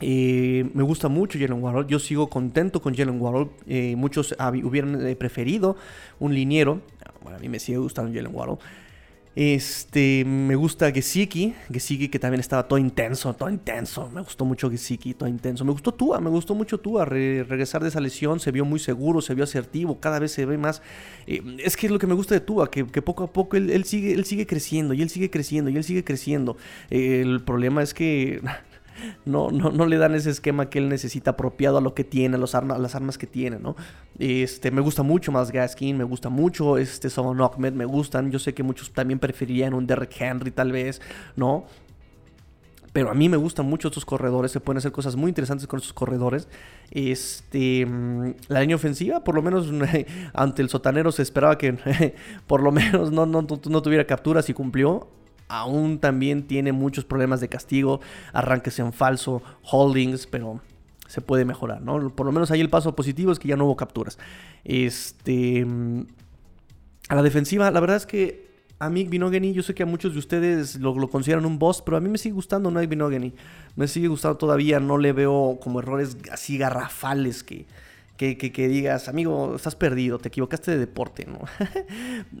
eh, 0.00 0.70
me 0.74 0.82
gusta 0.82 1.08
mucho 1.08 1.38
Jalen 1.38 1.62
Waddle. 1.62 1.86
Yo 1.88 1.98
sigo 1.98 2.28
contento 2.28 2.80
con 2.80 2.94
Jalen 2.94 3.20
Waddle. 3.20 3.50
Eh, 3.66 3.96
muchos 3.96 4.34
hubieran 4.62 5.04
eh, 5.06 5.16
preferido 5.16 5.76
un 6.20 6.34
liniero. 6.34 6.80
Bueno, 7.22 7.38
a 7.38 7.40
mí 7.40 7.48
me 7.48 7.58
sigue 7.58 7.78
gustando 7.78 8.12
Jalen 8.14 8.34
Waddle. 8.34 8.58
Este, 9.34 10.24
me 10.24 10.56
gusta 10.56 10.90
Gesicki, 10.90 11.54
Gesicki 11.72 12.08
que 12.08 12.18
también 12.18 12.40
estaba 12.40 12.66
todo 12.66 12.78
intenso, 12.78 13.32
todo 13.34 13.48
intenso. 13.48 14.10
Me 14.12 14.20
gustó 14.20 14.44
mucho 14.44 14.70
Gesicki, 14.70 15.14
todo 15.14 15.28
intenso. 15.28 15.64
Me 15.64 15.72
gustó 15.72 15.92
Tua, 15.92 16.20
me 16.20 16.30
gustó 16.30 16.54
mucho 16.54 16.78
Tua. 16.78 17.04
regresar 17.04 17.82
de 17.82 17.88
esa 17.88 18.00
lesión 18.00 18.40
se 18.40 18.50
vio 18.50 18.64
muy 18.64 18.78
seguro, 18.78 19.20
se 19.20 19.34
vio 19.34 19.44
asertivo, 19.44 20.00
cada 20.00 20.18
vez 20.18 20.32
se 20.32 20.44
ve 20.44 20.58
más. 20.58 20.82
es 21.26 21.76
que 21.76 21.86
es 21.86 21.92
lo 21.92 21.98
que 21.98 22.06
me 22.06 22.14
gusta 22.14 22.34
de 22.34 22.40
Tua, 22.40 22.70
que, 22.70 22.84
poco 22.84 23.24
a 23.24 23.32
poco 23.32 23.56
él, 23.56 23.84
sigue, 23.84 24.12
él 24.12 24.24
sigue 24.24 24.46
creciendo 24.46 24.94
y 24.94 25.02
él 25.02 25.10
sigue 25.10 25.30
creciendo 25.30 25.70
y 25.70 25.76
él 25.76 25.84
sigue 25.84 26.04
creciendo. 26.04 26.56
el 26.90 27.40
problema 27.42 27.82
es 27.82 27.94
que 27.94 28.40
no, 29.24 29.50
no, 29.50 29.70
no 29.70 29.86
le 29.86 29.98
dan 29.98 30.14
ese 30.14 30.30
esquema 30.30 30.70
que 30.70 30.78
él 30.78 30.88
necesita 30.88 31.32
apropiado 31.32 31.78
a 31.78 31.80
lo 31.80 31.94
que 31.94 32.04
tiene, 32.04 32.36
a, 32.36 32.38
los 32.38 32.52
las 32.54 32.94
armas 32.94 33.18
que 33.18 33.26
tiene, 33.26 33.58
¿no? 33.58 33.76
Este, 34.18 34.70
me 34.70 34.80
gusta 34.80 35.02
mucho 35.02 35.32
más 35.32 35.52
Gaskin, 35.52 35.96
me 35.96 36.04
gusta 36.04 36.28
mucho 36.28 36.78
este 36.78 37.10
Savon 37.10 37.40
Ahmed, 37.40 37.72
me 37.72 37.84
gustan. 37.84 38.30
Yo 38.30 38.38
sé 38.38 38.54
que 38.54 38.62
muchos 38.62 38.92
también 38.92 39.18
preferirían 39.18 39.74
un 39.74 39.86
Derrick 39.86 40.20
Henry, 40.20 40.50
tal 40.50 40.72
vez, 40.72 41.00
¿no? 41.36 41.66
Pero 42.92 43.10
a 43.10 43.14
mí 43.14 43.28
me 43.28 43.36
gustan 43.36 43.66
mucho 43.66 43.88
estos 43.88 44.04
corredores, 44.04 44.50
se 44.50 44.60
pueden 44.60 44.78
hacer 44.78 44.92
cosas 44.92 45.14
muy 45.14 45.28
interesantes 45.28 45.66
con 45.66 45.78
estos 45.78 45.92
corredores. 45.92 46.48
Este, 46.90 47.86
mm, 47.86 48.34
la 48.48 48.60
línea 48.60 48.76
ofensiva, 48.76 49.22
por 49.22 49.34
lo 49.34 49.42
menos 49.42 49.70
ante 50.32 50.62
el 50.62 50.68
sotanero 50.68 51.12
se 51.12 51.22
esperaba 51.22 51.58
que 51.58 51.76
por 52.46 52.62
lo 52.62 52.72
menos 52.72 53.12
no, 53.12 53.26
no, 53.26 53.42
no 53.42 53.82
tuviera 53.82 54.06
capturas 54.06 54.48
y 54.48 54.54
cumplió 54.54 55.08
aún 55.48 55.98
también 55.98 56.46
tiene 56.46 56.72
muchos 56.72 57.04
problemas 57.04 57.40
de 57.40 57.48
castigo, 57.48 58.00
arranques 58.32 58.78
en 58.78 58.92
falso, 58.92 59.42
holdings, 59.62 60.26
pero 60.26 60.60
se 61.06 61.20
puede 61.20 61.44
mejorar, 61.44 61.80
¿no? 61.80 62.10
Por 62.10 62.26
lo 62.26 62.32
menos 62.32 62.50
ahí 62.50 62.60
el 62.60 62.70
paso 62.70 62.94
positivo 62.94 63.32
es 63.32 63.38
que 63.38 63.48
ya 63.48 63.56
no 63.56 63.64
hubo 63.64 63.76
capturas. 63.76 64.18
Este. 64.64 65.66
A 67.08 67.14
la 67.14 67.22
defensiva, 67.22 67.70
la 67.70 67.80
verdad 67.80 67.96
es 67.96 68.04
que 68.04 68.48
a 68.78 68.90
mí 68.90 69.04
Binogany, 69.04 69.52
yo 69.52 69.62
sé 69.62 69.74
que 69.74 69.82
a 69.82 69.86
muchos 69.86 70.12
de 70.12 70.18
ustedes 70.18 70.76
lo, 70.76 70.94
consideran 71.08 71.46
un 71.46 71.58
boss, 71.58 71.82
pero 71.82 71.96
a 71.96 72.00
mí 72.00 72.08
me 72.08 72.18
sigue 72.18 72.34
gustando 72.34 72.70
no 72.70 72.86
Binogany. 72.86 73.34
Me 73.74 73.88
sigue 73.88 74.08
gustando 74.08 74.36
todavía, 74.36 74.78
no 74.78 74.98
le 74.98 75.12
veo 75.12 75.58
como 75.60 75.80
errores 75.80 76.16
así 76.30 76.58
garrafales 76.58 77.42
que, 77.42 77.66
que, 78.18 78.68
digas, 78.68 79.08
amigo, 79.08 79.54
estás 79.54 79.76
perdido, 79.76 80.18
te 80.18 80.26
equivocaste 80.26 80.72
de 80.72 80.78
deporte, 80.78 81.24
¿no? 81.24 81.38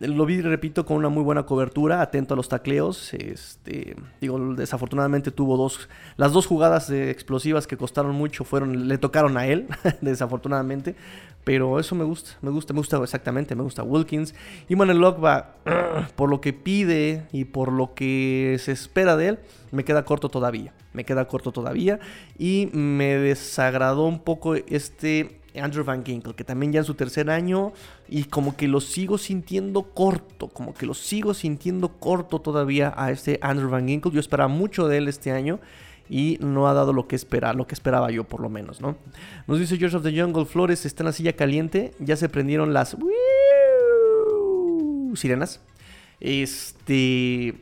Lo 0.00 0.26
vi, 0.26 0.40
repito, 0.40 0.84
con 0.84 0.96
una 0.96 1.08
muy 1.08 1.22
buena 1.22 1.44
cobertura, 1.46 2.02
atento 2.02 2.34
a 2.34 2.36
los 2.36 2.48
tacleos. 2.48 3.14
Este, 3.14 3.94
digo, 4.20 4.54
desafortunadamente 4.54 5.30
tuvo 5.30 5.56
dos, 5.56 5.88
las 6.16 6.32
dos 6.32 6.46
jugadas 6.46 6.90
explosivas 6.90 7.68
que 7.68 7.76
costaron 7.76 8.16
mucho, 8.16 8.42
fueron, 8.42 8.88
le 8.88 8.98
tocaron 8.98 9.36
a 9.36 9.46
él, 9.46 9.68
desafortunadamente. 10.00 10.96
Pero 11.44 11.78
eso 11.78 11.94
me 11.94 12.04
gusta, 12.04 12.32
me 12.42 12.50
gusta, 12.50 12.74
me 12.74 12.80
gusta 12.80 12.98
exactamente, 12.98 13.54
me 13.54 13.62
gusta 13.62 13.84
Wilkins. 13.84 14.34
Y 14.68 14.74
Manuel 14.74 15.02
va, 15.24 15.54
por 16.16 16.28
lo 16.28 16.40
que 16.40 16.52
pide 16.52 17.28
y 17.30 17.44
por 17.44 17.70
lo 17.70 17.94
que 17.94 18.56
se 18.58 18.72
espera 18.72 19.16
de 19.16 19.28
él, 19.28 19.38
me 19.70 19.84
queda 19.84 20.04
corto 20.04 20.28
todavía. 20.28 20.74
Me 20.92 21.04
queda 21.04 21.28
corto 21.28 21.52
todavía. 21.52 22.00
Y 22.36 22.68
me 22.72 23.16
desagradó 23.16 24.06
un 24.06 24.18
poco 24.18 24.56
este 24.56 25.37
Andrew 25.60 25.84
Van 25.84 26.04
Ginkle, 26.04 26.34
que 26.34 26.44
también 26.44 26.72
ya 26.72 26.80
en 26.80 26.84
su 26.84 26.94
tercer 26.94 27.30
año 27.30 27.72
y 28.08 28.24
como 28.24 28.56
que 28.56 28.68
lo 28.68 28.80
sigo 28.80 29.18
sintiendo 29.18 29.82
corto, 29.82 30.48
como 30.48 30.74
que 30.74 30.86
lo 30.86 30.94
sigo 30.94 31.34
sintiendo 31.34 31.88
corto 31.98 32.40
todavía 32.40 32.92
a 32.96 33.10
este 33.10 33.38
Andrew 33.42 33.70
Van 33.70 33.86
Ginkle. 33.86 34.12
Yo 34.12 34.20
esperaba 34.20 34.48
mucho 34.48 34.88
de 34.88 34.98
él 34.98 35.08
este 35.08 35.30
año 35.30 35.60
y 36.08 36.38
no 36.40 36.68
ha 36.68 36.74
dado 36.74 36.92
lo 36.92 37.06
que 37.06 37.16
esperaba, 37.16 37.52
lo 37.52 37.66
que 37.66 37.74
esperaba 37.74 38.10
yo 38.10 38.24
por 38.24 38.40
lo 38.40 38.48
menos, 38.48 38.80
¿no? 38.80 38.96
Nos 39.46 39.58
dice 39.58 39.76
George 39.76 39.96
of 39.96 40.02
the 40.02 40.18
Jungle, 40.18 40.46
Flores 40.46 40.86
está 40.86 41.02
en 41.02 41.06
la 41.06 41.12
silla 41.12 41.34
caliente, 41.34 41.92
ya 41.98 42.16
se 42.16 42.28
prendieron 42.28 42.72
las 42.72 42.96
sirenas. 45.14 45.60
Este, 46.20 47.54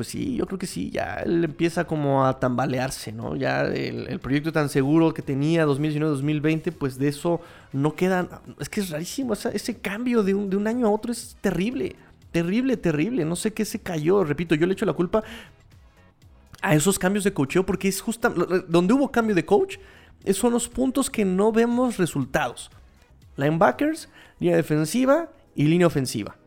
pues 0.00 0.08
sí, 0.08 0.34
yo 0.34 0.46
creo 0.46 0.58
que 0.58 0.66
sí, 0.66 0.88
ya 0.88 1.16
él 1.26 1.44
empieza 1.44 1.84
como 1.84 2.24
a 2.24 2.40
tambalearse, 2.40 3.12
¿no? 3.12 3.36
Ya 3.36 3.66
el, 3.66 4.18
proyecto 4.18 4.50
tan 4.50 4.70
seguro 4.70 5.12
que 5.12 5.20
tenía 5.20 5.66
2019-2020, 5.66 6.72
pues 6.72 6.98
de 6.98 7.08
eso 7.08 7.42
no 7.74 7.94
queda, 7.94 8.40
es 8.58 8.70
que 8.70 8.80
es 8.80 8.88
rarísimo, 8.88 9.34
ese 9.34 9.76
cambio 9.76 10.22
de 10.22 10.32
un, 10.32 10.66
año 10.66 10.86
a 10.86 10.90
otro 10.90 11.12
es 11.12 11.36
terrible, 11.42 11.96
terrible, 12.32 12.78
terrible, 12.78 13.26
no 13.26 13.36
sé 13.36 13.52
qué 13.52 13.66
se 13.66 13.80
cayó, 13.80 14.24
repito, 14.24 14.54
yo 14.54 14.66
le 14.66 14.72
echo 14.72 14.86
la 14.86 14.94
culpa 14.94 15.22
a 16.62 16.74
esos 16.74 16.98
cambios 16.98 17.22
de 17.24 17.34
coacheo 17.34 17.66
porque 17.66 17.86
es 17.86 18.00
justo 18.00 18.30
donde 18.30 18.94
hubo 18.94 19.12
cambio 19.12 19.34
de 19.34 19.44
coach, 19.44 19.76
esos 20.24 20.38
son 20.38 20.54
los 20.54 20.66
puntos 20.66 21.10
que 21.10 21.26
no 21.26 21.52
vemos 21.52 21.98
resultados. 21.98 22.70
Linebackers, 23.36 24.08
línea 24.38 24.56
defensiva 24.56 25.28
y 25.54 25.64
línea 25.64 25.88
ofensiva. 25.88 26.39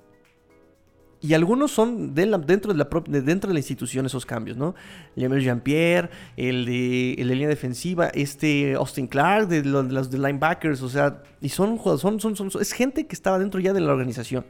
Y 1.24 1.34
algunos 1.36 1.72
son 1.72 2.14
dentro, 2.14 2.74
de 2.74 2.78
la 2.78 2.90
dentro 3.22 3.48
de 3.48 3.54
la 3.54 3.60
institución 3.60 4.06
esos 4.06 4.26
cambios, 4.26 4.58
¿no? 4.58 4.76
Jean-Pierre, 5.16 6.10
el 6.36 6.66
de, 6.66 7.14
el 7.14 7.30
de 7.30 7.34
línea 7.34 7.48
defensiva, 7.48 8.08
este 8.08 8.74
Austin 8.74 9.08
Clark, 9.08 9.48
de 9.48 9.64
los, 9.64 10.12
de 10.12 10.18
linebackers, 10.18 10.82
o 10.82 10.90
sea, 10.90 11.24
y 11.40 11.48
son 11.48 11.80
son, 11.98 12.20
son, 12.20 12.36
son, 12.36 12.50
es 12.62 12.74
gente 12.74 13.08
que 13.08 13.16
estaba 13.16 13.40
dentro 13.40 13.62
ya 13.62 13.72
de 13.72 13.80
la 13.80 13.94
organización. 13.94 14.46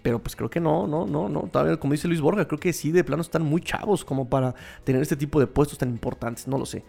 Pero 0.00 0.20
pues 0.20 0.36
creo 0.36 0.48
que 0.48 0.60
no, 0.60 0.86
no, 0.86 1.06
no, 1.06 1.28
no. 1.28 1.48
Todavía, 1.50 1.76
como 1.76 1.92
dice 1.92 2.06
Luis 2.06 2.20
Borja, 2.20 2.46
creo 2.46 2.60
que 2.60 2.72
sí, 2.72 2.92
de 2.92 3.02
plano 3.02 3.22
están 3.22 3.42
muy 3.42 3.60
chavos 3.60 4.04
como 4.04 4.28
para 4.28 4.54
tener 4.84 5.02
este 5.02 5.16
tipo 5.16 5.40
de 5.40 5.48
puestos 5.48 5.76
tan 5.76 5.90
importantes. 5.90 6.46
No 6.46 6.56
lo 6.56 6.66
sé. 6.66 6.84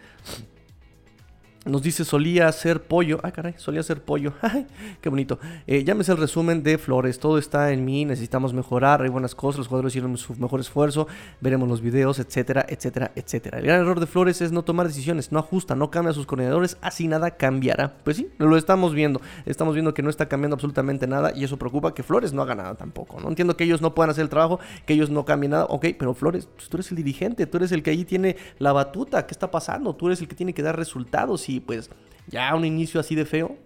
Nos 1.67 1.81
dice, 1.81 2.05
solía 2.05 2.49
ser 2.51 2.83
pollo. 2.83 3.19
Ay, 3.23 3.33
caray, 3.33 3.53
solía 3.57 3.83
ser 3.83 4.01
pollo. 4.01 4.33
Qué 5.01 5.09
bonito. 5.09 5.37
Eh, 5.67 5.83
llámese 5.83 6.13
el 6.13 6.17
resumen 6.17 6.63
de 6.63 6.77
Flores. 6.77 7.19
Todo 7.19 7.37
está 7.37 7.71
en 7.71 7.83
mí, 7.83 8.05
necesitamos 8.05 8.53
mejorar, 8.53 9.01
hay 9.01 9.09
buenas 9.09 9.35
cosas, 9.35 9.59
los 9.59 9.67
jugadores 9.67 9.91
hicieron 9.91 10.17
su 10.17 10.35
mejor 10.35 10.59
esfuerzo, 10.59 11.07
veremos 11.41 11.67
los 11.67 11.81
videos, 11.81 12.19
etcétera, 12.19 12.65
etcétera, 12.69 13.11
etcétera. 13.15 13.59
El 13.59 13.65
gran 13.65 13.81
error 13.81 13.99
de 13.99 14.07
Flores 14.07 14.41
es 14.41 14.51
no 14.51 14.63
tomar 14.63 14.87
decisiones, 14.87 15.31
no 15.31 15.39
ajusta, 15.39 15.75
no 15.75 15.91
cambia 15.91 16.11
a 16.11 16.13
sus 16.13 16.25
coordinadores, 16.25 16.77
así 16.81 17.07
nada 17.07 17.31
cambiará. 17.31 17.95
Pues 18.03 18.17
sí, 18.17 18.29
lo 18.37 18.55
estamos 18.55 18.93
viendo. 18.93 19.21
Estamos 19.45 19.73
viendo 19.73 19.93
que 19.93 20.01
no 20.01 20.09
está 20.09 20.27
cambiando 20.27 20.55
absolutamente 20.55 21.05
nada 21.05 21.33
y 21.35 21.43
eso 21.43 21.57
preocupa 21.57 21.93
que 21.93 22.03
Flores 22.03 22.31
no 22.31 22.41
haga 22.41 22.55
nada 22.55 22.75
tampoco. 22.75 23.19
No 23.19 23.27
entiendo 23.27 23.57
que 23.57 23.65
ellos 23.65 23.81
no 23.81 23.93
puedan 23.93 24.11
hacer 24.11 24.23
el 24.23 24.29
trabajo, 24.29 24.59
que 24.85 24.93
ellos 24.93 25.09
no 25.09 25.25
cambien 25.25 25.51
nada. 25.51 25.65
Ok, 25.65 25.87
pero 25.99 26.13
Flores, 26.13 26.47
pues, 26.55 26.69
tú 26.69 26.77
eres 26.77 26.89
el 26.91 26.97
dirigente, 26.97 27.45
tú 27.45 27.57
eres 27.57 27.71
el 27.73 27.83
que 27.83 27.91
ahí 27.91 28.05
tiene 28.05 28.37
la 28.59 28.71
batuta. 28.71 29.25
¿Qué 29.25 29.33
está 29.33 29.51
pasando? 29.51 29.95
Tú 29.95 30.07
eres 30.07 30.21
el 30.21 30.27
que 30.27 30.35
tiene 30.35 30.53
que 30.53 30.61
dar 30.61 30.77
resultados 30.77 31.49
y 31.49 31.56
pues 31.59 31.89
ya 32.27 32.53
un 32.55 32.65
inicio 32.65 32.99
así 32.99 33.15
de 33.15 33.25
feo, 33.25 33.57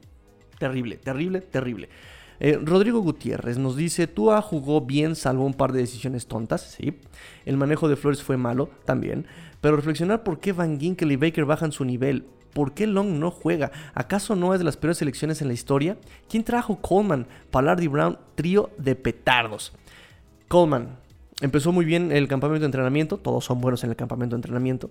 terrible, 0.60 0.98
terrible, 0.98 1.42
terrible. 1.42 1.90
Eh, 2.40 2.60
Rodrigo 2.62 3.02
Gutiérrez 3.02 3.60
nos 3.60 3.76
dice, 3.76 4.08
Tua 4.08 4.42
jugó 4.42 4.82
bien, 4.82 5.16
salvo 5.16 5.46
un 5.46 5.54
par 5.54 5.72
de 5.74 5.80
decisiones 5.80 6.26
tontas, 6.26 6.62
sí. 6.62 7.00
El 7.46 7.58
manejo 7.58 7.88
de 7.88 7.96
Flores 7.96 8.24
fue 8.24 8.36
malo, 8.36 8.70
también. 8.84 9.28
Pero 9.62 9.76
reflexionar 9.76 10.24
por 10.24 10.40
qué 10.40 10.52
Van 10.52 10.80
Ginkel 10.80 11.12
y 11.12 11.18
Baker 11.18 11.46
bajan 11.46 11.72
su 11.72 11.86
nivel. 11.86 12.26
¿Por 12.54 12.74
qué 12.74 12.88
Long 12.88 13.20
no 13.20 13.32
juega? 13.32 13.72
¿Acaso 13.94 14.36
no 14.36 14.54
es 14.54 14.60
de 14.60 14.66
las 14.66 14.76
peores 14.76 14.98
selecciones 14.98 15.42
en 15.42 15.50
la 15.50 15.54
historia? 15.54 15.98
¿Quién 16.28 16.44
trajo 16.44 16.82
Coleman, 16.82 17.28
Palardi 17.52 17.88
Brown, 17.88 18.18
trío 18.36 18.72
de 18.78 18.96
petardos? 18.96 19.74
Coleman 20.48 20.98
empezó 21.42 21.72
muy 21.72 21.86
bien 21.86 22.12
el 22.12 22.28
campamento 22.28 22.62
de 22.62 22.66
entrenamiento, 22.68 23.18
todos 23.18 23.46
son 23.46 23.62
buenos 23.62 23.84
en 23.84 23.90
el 23.92 23.96
campamento 23.96 24.36
de 24.36 24.40
entrenamiento. 24.40 24.90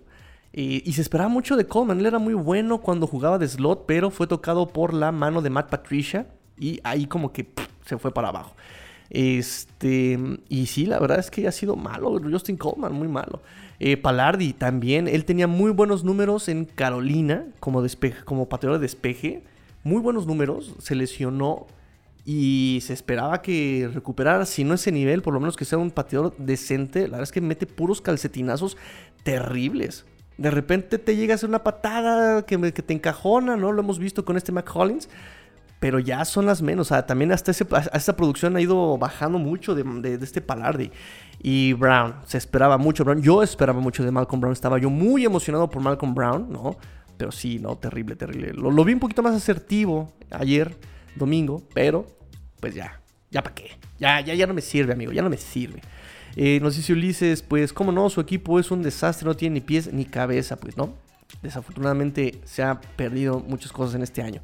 Y, 0.52 0.92
se 0.92 1.02
esperaba 1.02 1.28
mucho 1.28 1.56
de 1.56 1.66
Coleman. 1.66 2.00
Él 2.00 2.06
era 2.06 2.18
muy 2.18 2.34
bueno 2.34 2.78
cuando 2.78 3.06
jugaba 3.06 3.38
de 3.38 3.46
slot, 3.46 3.84
pero 3.86 4.10
fue 4.10 4.26
tocado 4.26 4.68
por 4.68 4.92
la 4.92 5.12
mano 5.12 5.42
de 5.42 5.50
Matt 5.50 5.70
Patricia. 5.70 6.26
Y 6.58 6.80
ahí 6.82 7.06
como 7.06 7.32
que 7.32 7.52
se 7.86 7.98
fue 7.98 8.12
para 8.12 8.28
abajo. 8.28 8.54
Este, 9.10 10.18
y 10.48 10.66
sí, 10.66 10.86
la 10.86 10.98
verdad 10.98 11.18
es 11.18 11.30
que 11.30 11.46
ha 11.46 11.52
sido 11.52 11.76
malo. 11.76 12.20
Justin 12.20 12.56
Coleman, 12.56 12.92
muy 12.92 13.08
malo. 13.08 13.40
Eh, 13.78 13.96
Palardi 13.96 14.52
también. 14.52 15.06
Él 15.06 15.24
tenía 15.24 15.46
muy 15.46 15.70
buenos 15.70 16.02
números 16.02 16.48
en 16.48 16.64
Carolina 16.64 17.46
como, 17.60 17.80
despeje, 17.80 18.24
como 18.24 18.48
pateador 18.48 18.78
de 18.78 18.82
despeje. 18.82 19.44
Muy 19.84 20.00
buenos 20.00 20.26
números. 20.26 20.74
Se 20.80 20.96
lesionó. 20.96 21.66
Y 22.26 22.80
se 22.82 22.92
esperaba 22.92 23.40
que 23.40 23.88
recuperara, 23.94 24.44
si 24.44 24.62
no 24.62 24.74
ese 24.74 24.92
nivel, 24.92 25.22
por 25.22 25.32
lo 25.32 25.40
menos 25.40 25.56
que 25.56 25.64
sea 25.64 25.78
un 25.78 25.90
pateador 25.90 26.36
decente. 26.36 27.02
La 27.02 27.12
verdad 27.12 27.22
es 27.22 27.32
que 27.32 27.40
mete 27.40 27.66
puros 27.66 28.02
calcetinazos 28.02 28.76
terribles 29.22 30.04
de 30.40 30.50
repente 30.50 30.96
te 30.96 31.16
llega 31.16 31.34
a 31.34 31.36
hacer 31.36 31.50
una 31.50 31.62
patada 31.62 32.46
que, 32.46 32.56
te 32.56 32.94
encajona, 32.94 33.58
¿no? 33.58 33.72
Lo 33.72 33.82
hemos 33.82 33.98
visto 33.98 34.24
con 34.24 34.38
este 34.38 34.52
McCollins. 34.52 35.10
Pero 35.80 35.98
ya 35.98 36.24
son 36.24 36.46
las 36.46 36.62
menos. 36.62 36.88
También 37.06 37.30
hasta 37.32 37.50
esa 37.52 38.16
producción 38.16 38.56
ha 38.56 38.60
ido 38.60 38.96
bajando 38.96 39.38
mucho 39.38 39.74
de, 39.74 40.18
este 40.22 40.40
Palardi. 40.40 40.90
Y 41.42 41.74
Brown, 41.74 42.14
se 42.26 42.38
esperaba 42.38 42.78
mucho. 42.78 43.04
Brown. 43.04 43.20
Yo 43.20 43.42
esperaba 43.42 43.80
mucho 43.80 44.02
de 44.02 44.10
Malcolm 44.10 44.40
Brown. 44.40 44.52
Estaba 44.54 44.78
yo 44.78 44.88
muy 44.88 45.26
emocionado 45.26 45.68
por 45.68 45.82
Malcolm 45.82 46.14
Brown, 46.14 46.50
¿no? 46.50 46.76
Pero 47.18 47.32
sí, 47.32 47.58
no, 47.58 47.76
terrible, 47.76 48.16
terrible. 48.16 48.54
Lo, 48.54 48.70
lo 48.70 48.82
vi 48.82 48.94
un 48.94 49.00
poquito 49.00 49.22
más 49.22 49.34
asertivo 49.34 50.10
ayer. 50.30 50.74
domingo, 51.16 51.62
pero 51.74 52.06
pues 52.60 52.74
ya, 52.74 53.00
ya 53.30 53.42
para 53.42 53.54
qué. 53.54 53.72
Ya, 53.98 54.20
ya, 54.20 54.32
ya 54.32 54.46
no 54.46 54.54
me 54.54 54.62
sirve, 54.62 54.94
amigo, 54.94 55.12
ya 55.12 55.20
no 55.20 55.28
me 55.28 55.36
sirve. 55.36 55.82
Eh, 56.36 56.60
nos 56.60 56.76
dice 56.76 56.92
Ulises, 56.92 57.42
pues, 57.42 57.72
¿cómo 57.72 57.92
no? 57.92 58.08
Su 58.10 58.20
equipo 58.20 58.58
es 58.60 58.70
un 58.70 58.82
desastre, 58.82 59.26
no 59.26 59.36
tiene 59.36 59.54
ni 59.54 59.60
pies 59.60 59.92
ni 59.92 60.04
cabeza, 60.04 60.56
pues, 60.56 60.76
¿no? 60.76 60.94
Desafortunadamente 61.42 62.40
se 62.44 62.62
ha 62.62 62.80
perdido 62.80 63.40
muchas 63.40 63.72
cosas 63.72 63.94
en 63.94 64.02
este 64.02 64.22
año. 64.22 64.40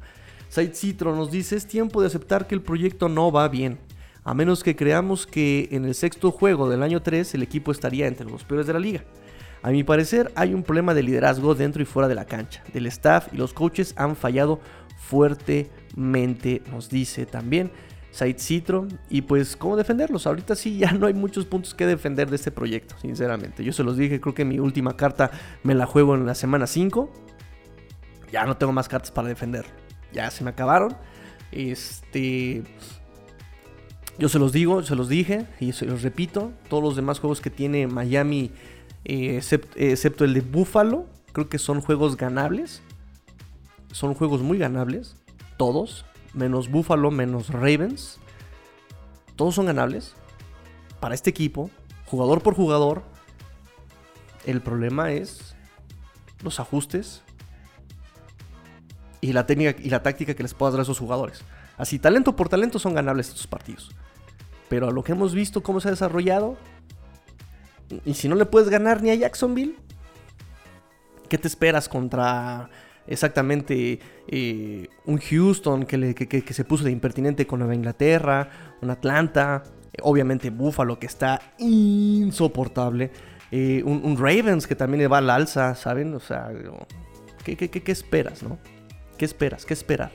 Side 0.49 0.73
Citro 0.73 1.15
nos 1.15 1.31
dice, 1.31 1.55
es 1.55 1.67
tiempo 1.67 2.01
de 2.01 2.07
aceptar 2.07 2.47
que 2.47 2.55
el 2.55 2.61
proyecto 2.61 3.09
no 3.09 3.31
va 3.31 3.47
bien. 3.47 3.79
A 4.23 4.33
menos 4.33 4.63
que 4.63 4.75
creamos 4.75 5.25
que 5.25 5.69
en 5.71 5.85
el 5.85 5.95
sexto 5.95 6.31
juego 6.31 6.69
del 6.69 6.83
año 6.83 7.01
3 7.01 7.33
el 7.35 7.43
equipo 7.43 7.71
estaría 7.71 8.07
entre 8.07 8.29
los 8.29 8.43
peores 8.43 8.67
de 8.67 8.73
la 8.73 8.79
liga. 8.79 9.03
A 9.61 9.71
mi 9.71 9.83
parecer 9.83 10.31
hay 10.35 10.53
un 10.53 10.63
problema 10.63 10.93
de 10.93 11.03
liderazgo 11.03 11.55
dentro 11.55 11.81
y 11.81 11.85
fuera 11.85 12.07
de 12.07 12.15
la 12.15 12.25
cancha. 12.25 12.63
Del 12.73 12.87
staff 12.87 13.27
y 13.33 13.37
los 13.37 13.53
coaches 13.53 13.93
han 13.97 14.15
fallado 14.15 14.59
fuertemente, 14.97 16.61
nos 16.71 16.89
dice 16.89 17.25
también. 17.25 17.71
Side 18.17 18.39
Citro. 18.39 18.87
Y 19.09 19.21
pues, 19.21 19.55
¿cómo 19.55 19.75
defenderlos? 19.75 20.25
Ahorita 20.25 20.55
sí, 20.55 20.77
ya 20.77 20.91
no 20.91 21.05
hay 21.05 21.13
muchos 21.13 21.45
puntos 21.45 21.73
que 21.75 21.85
defender 21.85 22.29
de 22.29 22.35
este 22.35 22.51
proyecto, 22.51 22.95
sinceramente. 22.99 23.63
Yo 23.63 23.71
se 23.71 23.83
los 23.83 23.95
dije, 23.95 24.19
creo 24.19 24.33
que 24.33 24.45
mi 24.45 24.59
última 24.59 24.97
carta 24.97 25.29
me 25.63 25.75
la 25.75 25.85
juego 25.85 26.15
en 26.15 26.25
la 26.25 26.33
semana 26.33 26.65
5. 26.65 27.11
Ya 28.31 28.45
no 28.45 28.57
tengo 28.57 28.73
más 28.73 28.89
cartas 28.89 29.11
para 29.11 29.27
defender. 29.27 29.65
Ya 30.11 30.31
se 30.31 30.43
me 30.43 30.49
acabaron. 30.49 30.97
Este. 31.51 32.63
Yo 34.17 34.29
se 34.29 34.39
los 34.39 34.51
digo, 34.51 34.81
se 34.81 34.95
los 34.95 35.09
dije 35.09 35.45
y 35.59 35.73
se 35.73 35.85
los 35.85 36.01
repito. 36.01 36.51
Todos 36.69 36.83
los 36.83 36.95
demás 36.95 37.19
juegos 37.19 37.39
que 37.39 37.51
tiene 37.51 37.85
Miami, 37.85 38.51
eh, 39.05 39.39
excepto 39.75 40.25
el 40.25 40.33
de 40.33 40.41
Buffalo, 40.41 41.05
creo 41.33 41.49
que 41.49 41.59
son 41.59 41.81
juegos 41.81 42.17
ganables. 42.17 42.81
Son 43.91 44.15
juegos 44.15 44.41
muy 44.41 44.57
ganables. 44.57 45.15
Todos 45.57 46.05
menos 46.37 46.69
Buffalo, 46.69 47.11
menos 47.11 47.49
Ravens. 47.49 48.19
Todos 49.35 49.55
son 49.55 49.65
ganables 49.65 50.15
para 50.99 51.15
este 51.15 51.29
equipo, 51.29 51.69
jugador 52.05 52.41
por 52.41 52.55
jugador. 52.55 53.03
El 54.45 54.61
problema 54.61 55.11
es 55.11 55.55
los 56.43 56.59
ajustes 56.59 57.23
y 59.19 59.33
la 59.33 59.45
técnica 59.45 59.75
y 59.81 59.89
la 59.89 60.03
táctica 60.03 60.33
que 60.33 60.43
les 60.43 60.53
puedas 60.53 60.73
dar 60.73 60.79
a 60.79 60.83
esos 60.83 60.99
jugadores. 60.99 61.43
Así, 61.77 61.99
talento 61.99 62.35
por 62.35 62.49
talento 62.49 62.79
son 62.79 62.93
ganables 62.93 63.29
estos 63.29 63.47
partidos. 63.47 63.91
Pero 64.69 64.87
a 64.87 64.91
lo 64.91 65.03
que 65.03 65.11
hemos 65.11 65.33
visto 65.33 65.61
cómo 65.63 65.79
se 65.79 65.89
ha 65.89 65.91
desarrollado, 65.91 66.57
y 68.05 68.15
si 68.15 68.27
no 68.27 68.35
le 68.35 68.45
puedes 68.45 68.69
ganar 68.69 69.01
ni 69.01 69.11
a 69.11 69.15
Jacksonville, 69.15 69.75
¿qué 71.29 71.37
te 71.37 71.47
esperas 71.47 71.87
contra 71.87 72.69
exactamente 73.07 73.99
eh, 74.27 74.87
un 75.05 75.17
Houston 75.17 75.85
que, 75.85 76.43
se 76.49 76.63
puso 76.65 76.83
de 76.83 76.91
impertinente 76.91 77.47
con 77.47 77.59
Nueva 77.59 77.75
Inglaterra, 77.75 78.77
un 78.81 78.89
Atlanta, 78.89 79.63
obviamente 80.01 80.49
Buffalo 80.49 80.99
que 80.99 81.07
está 81.07 81.41
insoportable, 81.57 83.11
eh, 83.51 83.81
un, 83.83 84.17
Ravens 84.17 84.67
que 84.67 84.75
también 84.75 85.01
le 85.01 85.07
va 85.07 85.19
al 85.19 85.29
alza, 85.29 85.73
¿saben? 85.75 86.13
O 86.13 86.19
sea, 86.19 86.49
¿qué, 87.43 87.55
qué 87.55 87.91
esperas, 87.91 88.43
no? 88.43 88.59
¿Qué 89.17 89.25
esperas? 89.25 89.65
¿Qué 89.65 89.73
esperar? 89.73 90.11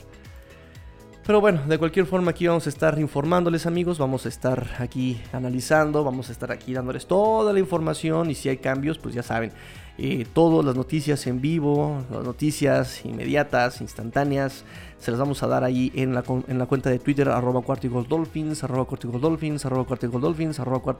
Pero 1.24 1.40
bueno, 1.40 1.62
de 1.68 1.78
cualquier 1.78 2.06
forma 2.06 2.32
aquí 2.32 2.48
vamos 2.48 2.66
a 2.66 2.68
estar 2.68 2.98
informándoles 2.98 3.66
amigos, 3.66 3.96
vamos 3.96 4.26
a 4.26 4.28
estar 4.28 4.66
aquí 4.80 5.20
analizando, 5.32 6.02
vamos 6.02 6.28
a 6.28 6.32
estar 6.32 6.50
aquí 6.50 6.74
dándoles 6.74 7.06
toda 7.06 7.52
la 7.52 7.60
información. 7.60 8.28
Y 8.28 8.34
si 8.34 8.48
hay 8.48 8.56
cambios, 8.56 8.98
pues 8.98 9.14
ya 9.14 9.22
saben, 9.22 9.52
eh, 9.98 10.26
todas 10.32 10.64
las 10.64 10.74
noticias 10.74 11.24
en 11.28 11.40
vivo, 11.40 12.02
las 12.10 12.24
noticias 12.24 13.04
inmediatas, 13.04 13.80
instantáneas, 13.80 14.64
se 14.98 15.12
las 15.12 15.20
vamos 15.20 15.44
a 15.44 15.46
dar 15.46 15.62
ahí 15.62 15.92
en 15.94 16.12
la, 16.12 16.24
en 16.48 16.58
la 16.58 16.66
cuenta 16.66 16.90
de 16.90 16.98
Twitter, 16.98 17.28
arroba 17.28 17.62
Dolphins, 18.08 18.64
arroba 18.64 18.88
Dolphins, 19.20 19.64
arroba 19.64 19.86
Dolphins, 20.18 20.58
arroba 20.58 20.94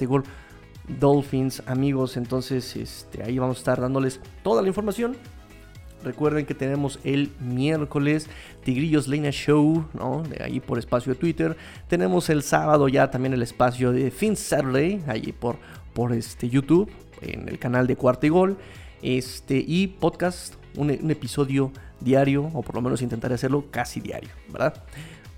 Dolphins, 1.01 1.63
amigos, 1.67 2.17
entonces 2.17 2.77
este, 2.77 3.23
ahí 3.23 3.39
vamos 3.39 3.57
a 3.57 3.61
estar 3.61 3.81
dándoles 3.81 4.21
toda 4.43 4.63
la 4.63 4.69
información 4.69 5.17
Recuerden 6.03 6.47
que 6.47 6.55
tenemos 6.55 6.99
el 7.05 7.33
miércoles 7.41 8.29
Tigrillos 8.65 9.09
Lena 9.09 9.31
Show, 9.31 9.87
¿no? 9.95 10.23
De 10.23 10.43
ahí 10.43 10.61
por 10.61 10.79
espacio 10.79 11.15
de 11.15 11.19
Twitter. 11.19 11.57
Tenemos 11.89 12.29
el 12.31 12.43
sábado 12.43 12.89
ya 12.89 13.11
también 13.11 13.33
el 13.33 13.43
espacio 13.43 13.93
de 13.93 14.11
Fin 14.11 14.37
Saturday, 14.37 15.03
ahí 15.07 15.33
por, 15.33 15.57
por 15.95 16.13
este 16.13 16.49
YouTube, 16.49 16.91
en 17.21 17.49
el 17.49 17.59
canal 17.59 17.87
de 17.87 17.97
Cuarta 17.97 18.27
y 18.27 18.31
Gol. 18.31 18.57
Este, 19.03 19.63
y 19.67 19.89
podcast, 19.89 20.55
un, 20.77 20.91
episodio 20.91 21.73
diario, 22.01 22.51
o 22.55 22.63
por 22.63 22.77
lo 22.77 22.83
menos 22.83 23.03
intentaré 23.03 23.35
hacerlo 23.35 23.67
casi 23.71 24.01
diario, 24.01 24.31
¿verdad? 24.49 24.83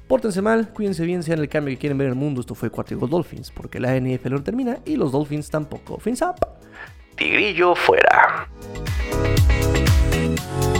Pórtense 0.07 0.42
mal, 0.42 0.68
cuídense 0.68 1.05
bien, 1.07 1.22
sean 1.22 1.38
el 1.38 1.48
cambio 1.48 1.74
que 1.74 1.79
quieren 1.79 1.96
ver 1.96 2.09
en 2.09 2.12
el 2.12 2.18
mundo. 2.18 2.42
Esto 2.42 2.55
fue 2.55 2.68
Cuarta 2.68 2.92
y 2.92 2.96
Gol 2.96 3.09
Dolphins, 3.09 3.50
porque 3.50 3.81
la 3.81 3.98
NFL 3.98 4.33
no 4.33 4.42
termina 4.42 4.79
y 4.85 4.96
los 4.96 5.12
Dolphins 5.12 5.48
tampoco. 5.48 5.98
Fins 5.98 6.20
up. 6.20 6.37
Tigrillo 7.16 7.74
fuera. 7.74 8.48
Thank 10.37 10.64
you. 10.64 10.73